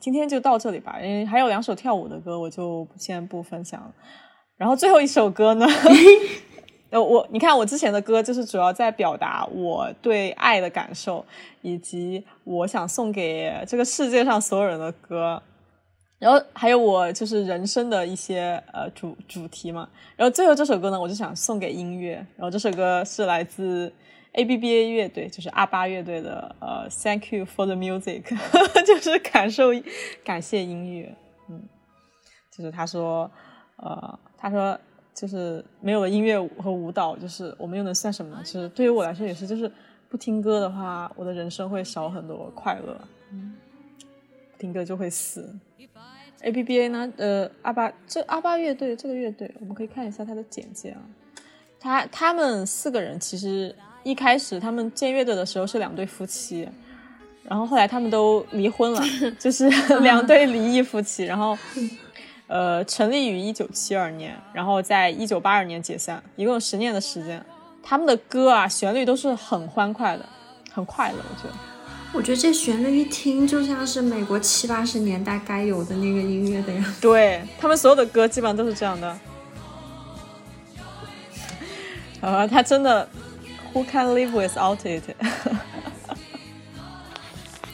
[0.00, 3.92] 今天就到这里吧，因为还有两首跳舞的歌，我就先不分享了。
[4.56, 5.66] 然后最后一首歌呢，
[6.90, 11.24] 呃，我你看我之前的歌就是主要在表达我对爱的感受，
[11.62, 15.40] 以及我想送给这个世界上所有人的歌。
[16.18, 19.88] 然后还有我就是人生的一些呃主主题嘛。
[20.16, 22.14] 然后最后这首歌呢，我就想送给音乐。
[22.36, 23.90] 然后这首歌是来自
[24.32, 28.22] A B B A 乐队，就是阿巴乐队的呃 Thank you for the music，
[28.86, 29.70] 就是感受
[30.24, 31.14] 感谢音乐。
[31.48, 31.62] 嗯，
[32.50, 33.30] 就是他说
[33.76, 34.78] 呃他说
[35.12, 38.42] 就是没有了音乐和舞蹈，就是我们又能算什么呢？
[38.44, 39.70] 其实对于我来说也是，就是
[40.08, 43.00] 不听歌的话，我的人生会少很多快乐。
[43.32, 43.56] 嗯，
[44.58, 45.58] 听歌就会死。
[46.42, 47.12] A B B A 呢？
[47.18, 51.02] 呃，阿巴这阿巴乐队这个乐队，我们可以看一下它的简介啊。
[51.78, 56.68] 他他们四个人其实一开始他们建乐队的时候是两对夫妻，
[57.44, 59.02] 然后后来他们都离婚了，
[59.38, 59.68] 就是
[60.00, 61.24] 两对离异夫妻。
[61.24, 61.56] 然后
[62.46, 67.44] 呃，成立于一九七二年，然后在一九八二年解散，一共有十年的时间。
[67.82, 70.28] 他们的歌啊，旋律都是很欢快的，
[70.72, 71.54] 很快乐，我觉得。
[72.12, 77.00] 我觉得这旋律一听就像是美国七八十年代该有的那个音乐的样子。
[77.00, 79.18] 对他们所有的歌基本上都是这样的。
[82.20, 83.08] 呃，他真的
[83.72, 85.04] ，Who can live without it？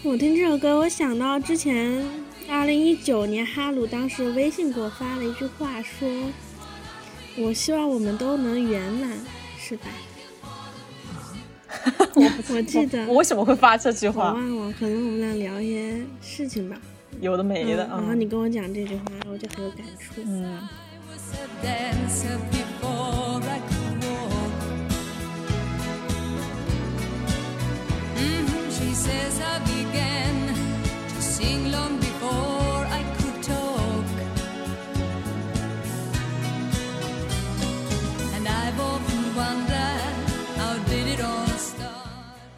[0.03, 2.05] 我听这首歌，我想到之前
[2.49, 6.09] 二零一九年哈鲁当时微信给我发了一句话，说
[7.39, 9.11] ：“我希望我们都能圆满，
[9.59, 9.87] 是吧？”
[12.15, 14.41] 我我记得我为什么会发这句话我话？
[14.41, 16.77] 忘了，可能我们俩聊一些事情吧。
[17.21, 17.87] 有的没的。
[17.87, 20.23] 然后你跟我讲这句话，我就很有感触。
[20.25, 20.57] 嗯，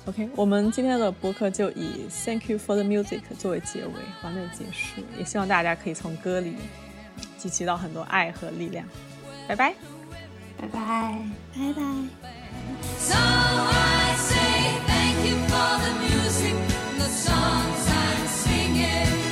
[0.07, 3.93] OK，我们今天的播客就以 Thank you for the music 作为结尾，
[4.23, 5.03] 完美结束。
[5.19, 6.57] 也希望大家可以从歌里
[7.39, 8.87] 汲取到很多爱和力量。
[9.47, 9.75] 拜拜，
[10.57, 11.19] 拜拜，
[11.55, 11.75] 拜
[13.11, 13.78] 拜。
[15.21, 16.55] Thank you for the music,
[16.97, 19.28] the songs I'm singing.